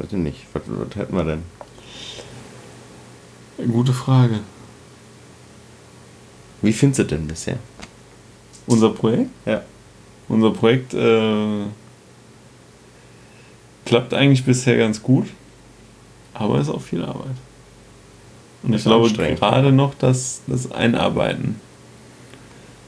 [0.00, 0.38] Heute nicht.
[0.54, 1.42] Was, was hätten wir denn?
[3.70, 4.40] Gute Frage.
[6.64, 7.58] Wie findest du denn bisher?
[8.66, 9.30] Unser Projekt?
[9.44, 9.62] Ja.
[10.28, 11.64] Unser Projekt äh,
[13.84, 15.26] klappt eigentlich bisher ganz gut,
[16.32, 17.36] aber ist auch viel Arbeit.
[18.62, 21.60] Und ich glaube gerade noch das, das Einarbeiten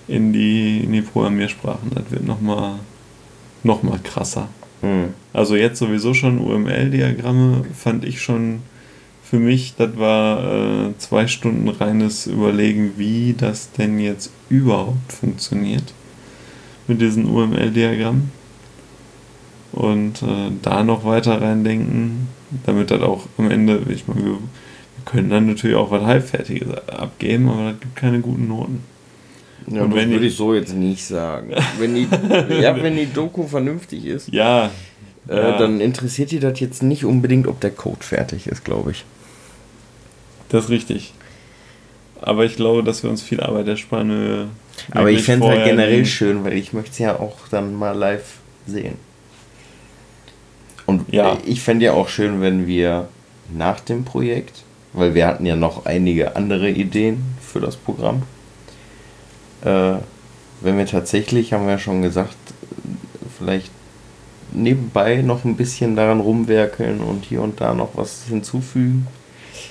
[0.08, 2.76] in die, in die Programmiersprachen, das wird nochmal
[3.62, 4.48] noch mal krasser.
[4.80, 5.12] Hm.
[5.34, 8.62] Also jetzt sowieso schon UML-Diagramme fand ich schon
[9.28, 15.92] für mich, das war äh, zwei Stunden reines Überlegen, wie das denn jetzt überhaupt funktioniert
[16.86, 18.30] mit diesen UML-Diagrammen.
[19.72, 22.28] Und äh, da noch weiter reindenken,
[22.64, 26.68] damit das auch am Ende, ich meine, wir, wir können dann natürlich auch was Halbfertiges
[26.88, 28.84] abgeben, aber das gibt keine guten Noten.
[29.68, 31.50] Ja, Und das würde ich so jetzt nicht sagen.
[31.80, 32.06] Wenn die,
[32.62, 34.70] ja, wenn die Doku vernünftig ist, Ja,
[35.28, 35.58] äh, ja.
[35.58, 39.04] dann interessiert die das jetzt nicht unbedingt, ob der Code fertig ist, glaube ich.
[40.48, 41.12] Das ist richtig.
[42.20, 44.08] Aber ich glaube, dass wir uns viel Arbeit ersparen.
[44.10, 44.48] wir
[44.92, 47.74] Aber ich fände es halt generell die- schön, weil ich möchte es ja auch dann
[47.74, 48.94] mal live sehen.
[50.86, 51.36] Und Ja.
[51.44, 53.08] ich fände ja auch schön, wenn wir
[53.52, 58.22] nach dem Projekt, weil wir hatten ja noch einige andere Ideen für das Programm,
[59.64, 59.94] äh,
[60.60, 62.36] wenn wir tatsächlich, haben wir ja schon gesagt,
[63.38, 63.70] vielleicht
[64.52, 69.06] nebenbei noch ein bisschen daran rumwerkeln und hier und da noch was hinzufügen,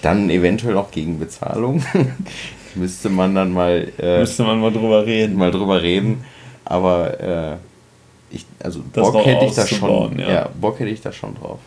[0.01, 1.83] dann eventuell auch gegen Bezahlung.
[2.75, 5.37] Müsste man dann mal äh, Müsste man mal drüber reden.
[5.37, 6.23] mal drüber reden.
[6.65, 7.55] Aber äh,
[8.31, 10.31] ich, also Das Bock hätte ich da schon, ja.
[10.31, 10.49] ja.
[10.59, 11.59] Bock hätte ich da schon drauf.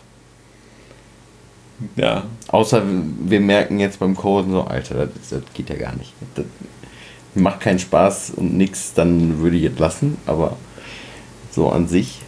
[1.95, 2.83] Ja, Außer
[3.21, 6.13] wir merken jetzt beim Coden so, Alter, das, das geht ja gar nicht.
[6.35, 6.45] Das
[7.35, 10.19] macht keinen Spaß und nix, dann würde ich es lassen.
[10.27, 10.57] Aber
[11.53, 12.21] so an sich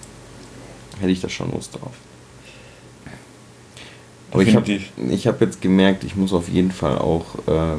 [1.00, 1.92] hätte ich da schon Lust drauf.
[4.30, 4.70] Aber ich habe
[5.10, 7.78] ich hab jetzt gemerkt, ich muss auf jeden Fall auch äh,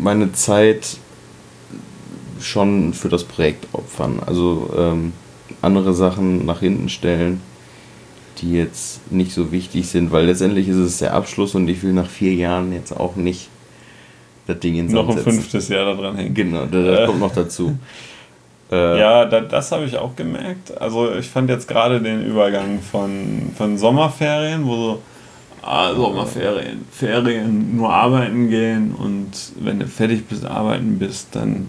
[0.00, 0.98] meine Zeit
[2.40, 4.20] schon für das Projekt opfern.
[4.24, 5.12] Also ähm,
[5.62, 7.40] andere Sachen nach hinten stellen,
[8.38, 11.92] die jetzt nicht so wichtig sind, weil letztendlich ist es der Abschluss und ich will
[11.92, 13.48] nach vier Jahren jetzt auch nicht
[14.46, 15.40] das Ding ins noch ein Sand setzen.
[15.40, 16.34] fünftes Jahr da dran hängen.
[16.34, 17.76] Genau, das, das kommt noch dazu.
[18.70, 20.78] Äh, Ja, da, das habe ich auch gemerkt.
[20.80, 25.02] Also ich fand jetzt gerade den Übergang von, von Sommerferien, wo so
[25.62, 31.68] ah, Sommerferien, Ferien, nur arbeiten gehen und wenn du fertig bist, arbeiten bist, dann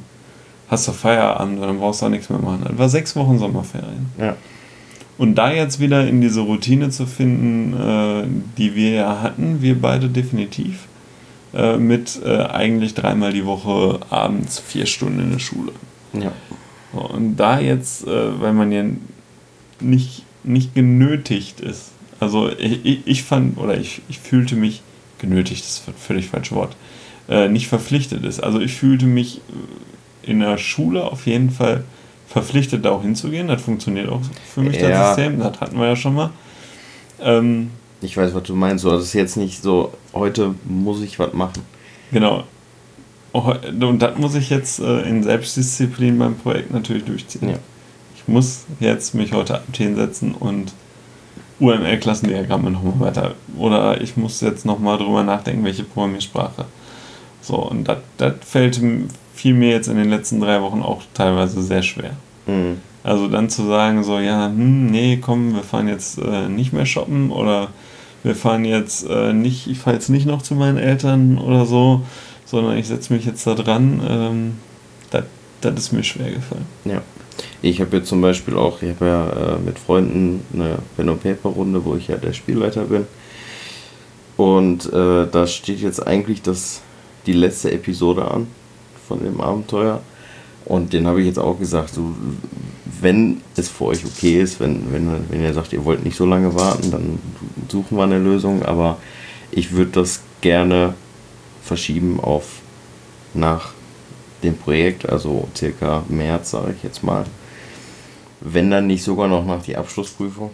[0.69, 2.63] hast du Feierabend und dann brauchst du auch nichts mehr machen.
[2.67, 4.07] Das war sechs Wochen Sommerferien.
[4.17, 4.35] Ja.
[5.17, 8.23] Und da jetzt wieder in diese Routine zu finden, äh,
[8.57, 10.87] die wir ja hatten, wir beide definitiv,
[11.53, 15.73] äh, mit äh, eigentlich dreimal die Woche abends vier Stunden in der Schule.
[16.13, 16.31] ja.
[16.93, 18.83] Und da jetzt, äh, weil man ja
[19.79, 24.81] nicht, nicht genötigt ist, also ich, ich- fand, oder ich, ich fühlte mich,
[25.19, 26.75] genötigt ist ein völlig falsches Wort,
[27.29, 28.41] äh, nicht verpflichtet ist.
[28.41, 29.41] Also ich fühlte mich
[30.23, 31.83] in der Schule auf jeden Fall
[32.27, 33.47] verpflichtet, da auch hinzugehen.
[33.47, 34.21] Das funktioniert auch
[34.53, 35.07] für mich, das Ja.
[35.15, 36.29] System, das hatten wir ja schon mal.
[37.21, 37.71] Ähm,
[38.01, 38.83] Ich weiß, was du meinst.
[38.83, 41.61] So, das ist jetzt nicht so, heute muss ich was machen.
[42.11, 42.43] Genau.
[43.33, 47.49] Oh, Und das muss ich jetzt äh, in Selbstdisziplin beim Projekt natürlich durchziehen.
[47.49, 47.55] Ja.
[48.15, 50.73] Ich muss jetzt mich heute Abend hinsetzen und
[51.59, 53.35] UML-Klassendiagramme nochmal weiter.
[53.57, 56.65] Oder ich muss jetzt nochmal drüber nachdenken, welche Programmiersprache.
[57.41, 58.81] So, und das fällt
[59.33, 62.11] fiel mir jetzt in den letzten drei Wochen auch teilweise sehr schwer.
[62.45, 62.77] Mhm.
[63.03, 66.85] Also dann zu sagen, so, ja, hm, nee, komm, wir fahren jetzt äh, nicht mehr
[66.85, 67.69] shoppen oder
[68.23, 72.03] wir fahren jetzt äh, nicht, ich fahre jetzt nicht noch zu meinen Eltern oder so,
[72.51, 74.53] sondern ich setze mich jetzt da dran, ähm,
[75.61, 76.65] das ist mir schwer gefallen.
[76.85, 77.01] Ja.
[77.61, 81.23] Ich habe jetzt zum Beispiel auch, ich habe ja äh, mit Freunden eine Pen und
[81.23, 83.05] Paper Runde, wo ich ja der Spielleiter bin.
[84.37, 86.81] Und äh, da steht jetzt eigentlich das,
[87.25, 88.47] die letzte Episode an
[89.07, 90.01] von dem Abenteuer.
[90.65, 92.15] Und den habe ich jetzt auch gesagt, so,
[92.99, 96.25] wenn es für euch okay ist, wenn, wenn, wenn ihr sagt, ihr wollt nicht so
[96.25, 97.19] lange warten, dann
[97.69, 98.63] suchen wir eine Lösung.
[98.63, 98.97] Aber
[99.51, 100.95] ich würde das gerne
[101.61, 102.61] verschieben auf
[103.33, 103.71] nach
[104.43, 107.25] dem Projekt, also circa März, sage ich jetzt mal.
[108.41, 110.49] Wenn dann nicht sogar noch nach die Abschlussprüfung.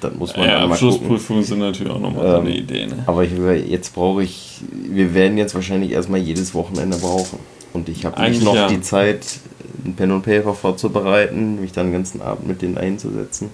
[0.00, 2.86] Dann muss man ja, Abschlussprüfungen sind natürlich auch nochmal ähm, eine Idee.
[2.86, 3.02] Ne?
[3.06, 3.32] Aber ich,
[3.68, 7.38] jetzt brauche ich, wir werden jetzt wahrscheinlich erstmal jedes Wochenende brauchen.
[7.72, 8.68] Und ich habe nicht noch ja.
[8.68, 9.40] die Zeit,
[9.84, 13.50] ein Pen und Paper vorzubereiten, mich dann den ganzen Abend mit denen einzusetzen.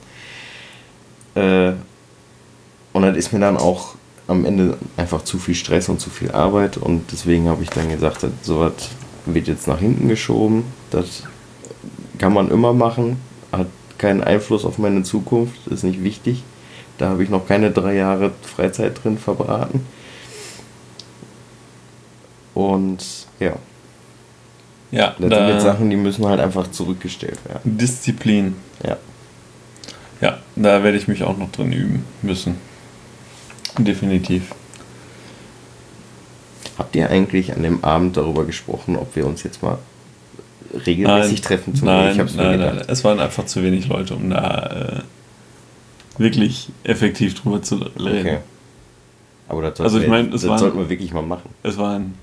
[1.35, 1.73] Äh,
[2.93, 6.31] und dann ist mir dann auch am Ende einfach zu viel Stress und zu viel
[6.31, 6.77] Arbeit.
[6.77, 8.73] Und deswegen habe ich dann gesagt, sowas
[9.27, 10.65] wird jetzt nach hinten geschoben.
[10.91, 11.25] Das
[12.19, 13.19] kann man immer machen,
[13.53, 13.67] hat
[13.99, 16.43] keinen Einfluss auf meine Zukunft, ist nicht wichtig.
[16.99, 19.85] Da habe ich noch keine drei Jahre Freizeit drin verbraten.
[22.55, 23.05] Und
[23.41, 23.55] ja.
[24.93, 27.77] Ja, das da sind jetzt Sachen, die müssen halt einfach zurückgestellt werden.
[27.79, 28.55] Disziplin.
[28.87, 28.97] Ja.
[30.21, 32.57] Ja, da werde ich mich auch noch drin üben müssen.
[33.79, 34.55] Definitiv.
[36.79, 39.79] Habt ihr eigentlich an dem Abend darüber gesprochen, ob wir uns jetzt mal
[40.87, 41.75] regelmäßig nein, treffen?
[41.75, 45.03] Zum nein, ich nein, nein, es waren einfach zu wenig Leute, um da
[46.19, 48.27] äh, wirklich effektiv drüber zu reden.
[48.27, 48.39] Okay.
[49.49, 51.51] Aber das, also ich mein, das waren, sollten wir wirklich mal machen.
[51.63, 52.15] Es waren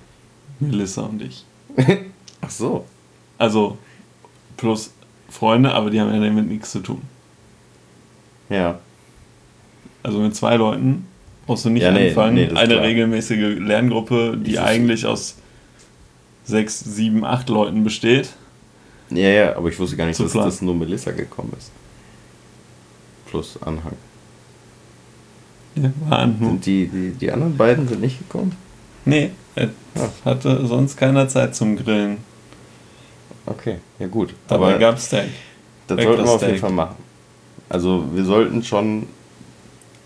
[0.60, 1.46] Melissa und ich.
[2.42, 2.86] Ach so.
[3.38, 3.78] Also
[4.58, 4.92] plus
[5.30, 7.02] Freunde, aber die haben ja damit nichts zu tun.
[8.50, 8.80] Ja.
[10.04, 11.08] Also mit zwei Leuten
[11.52, 12.36] brauchst du nicht ja, nee, anfangen.
[12.36, 12.84] Nee, Eine klar.
[12.84, 15.36] regelmäßige Lerngruppe, die eigentlich aus
[16.46, 18.30] sechs, sieben, acht Leuten besteht.
[19.10, 21.72] Ja, ja, aber ich wusste gar nicht, dass das nur Melissa gekommen ist.
[23.26, 23.98] Plus Anhang.
[25.76, 26.52] Ja, war Anhang.
[26.52, 28.56] Sind die, die, die anderen beiden sind nicht gekommen?
[29.04, 29.32] Nee,
[30.24, 32.20] hatte sonst keiner Zeit zum Grillen.
[33.46, 34.34] Okay, ja gut.
[34.48, 35.32] Dabei gab es Steak.
[35.88, 36.96] Das sollten wir auf jeden Fall machen.
[37.68, 39.08] Also wir sollten schon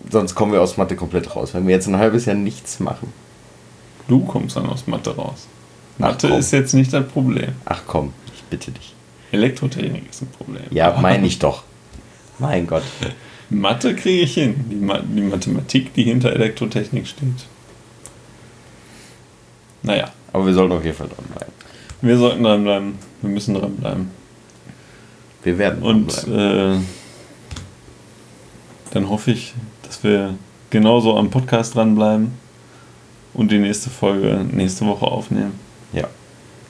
[0.09, 1.53] sonst kommen wir aus Mathe komplett raus.
[1.53, 3.11] Wenn wir jetzt ein halbes Jahr nichts machen.
[4.07, 5.47] Du kommst dann aus Mathe raus.
[5.97, 7.53] Mathe ist jetzt nicht das Problem.
[7.65, 8.93] Ach komm, ich bitte dich.
[9.31, 10.63] Elektrotechnik ist ein Problem.
[10.69, 11.63] Ja, meine ich doch.
[12.39, 12.83] Mein Gott.
[13.49, 14.65] Mathe kriege ich hin.
[14.69, 17.45] Die, Ma die Mathematik, die hinter Elektrotechnik steht.
[19.83, 20.11] Naja.
[20.33, 21.53] Aber wir sollten auf jeden Fall dranbleiben.
[22.01, 22.95] Wir sollten dranbleiben.
[23.21, 24.11] Wir müssen dranbleiben.
[25.43, 26.77] Wir werden Und äh,
[28.91, 29.53] dann hoffe ich,
[29.87, 30.35] dass wir
[30.69, 32.31] genauso am Podcast dranbleiben
[33.33, 35.59] und die nächste Folge nächste Woche aufnehmen.
[35.93, 36.07] Ja,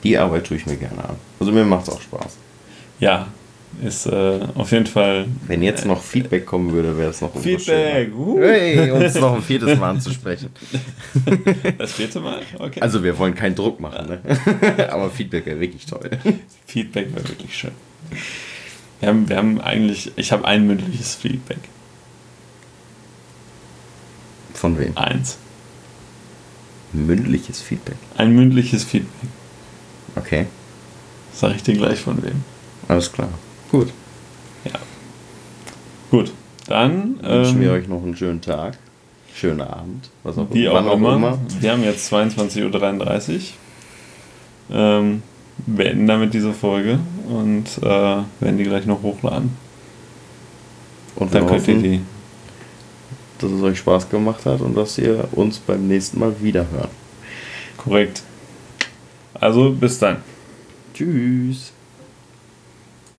[0.02, 1.16] die Arbeit tue ich mir gerne an.
[1.40, 2.36] Also mir macht es auch Spaß.
[3.00, 3.28] Ja,
[3.82, 5.26] ist äh, auf jeden Fall.
[5.46, 8.10] Wenn jetzt noch Feedback kommen würde, wäre es noch Feedback!
[8.14, 8.40] Uh.
[8.40, 10.50] Hey, uns noch ein viertes Mal anzusprechen.
[11.78, 12.40] Das vierte Mal?
[12.58, 12.80] Okay.
[12.80, 14.20] Also wir wollen keinen Druck machen, ne?
[14.90, 16.10] aber Feedback wäre wirklich toll.
[16.66, 17.72] Feedback wäre wirklich schön.
[19.00, 21.58] Wir haben, wir haben eigentlich, ich habe ein mündliches Feedback.
[24.56, 24.96] Von wem?
[24.96, 25.36] Eins.
[26.92, 27.96] Mündliches Feedback.
[28.16, 29.30] Ein mündliches Feedback.
[30.16, 30.46] Okay.
[31.32, 32.42] Sag ich dir gleich von wem.
[32.88, 33.28] Alles klar.
[33.70, 33.88] Gut.
[34.64, 34.78] Ja.
[36.10, 36.32] Gut.
[36.66, 38.78] Dann wünschen ähm, wir euch noch einen schönen Tag.
[39.34, 40.08] Schönen Abend.
[40.22, 41.16] Was auch, wie auch, auch immer.
[41.16, 41.38] immer.
[41.60, 43.40] Wir haben jetzt 22.33 Uhr.
[44.78, 45.22] Ähm,
[45.66, 46.98] beenden damit diese Folge
[47.28, 49.56] und äh, werden die gleich noch hochladen.
[51.16, 52.00] Und dann könnt ihr die
[53.38, 56.90] dass es euch Spaß gemacht hat und dass ihr uns beim nächsten Mal wieder hören.
[57.76, 58.22] Korrekt.
[59.34, 60.18] Also bis dann.
[60.94, 61.72] Tschüss.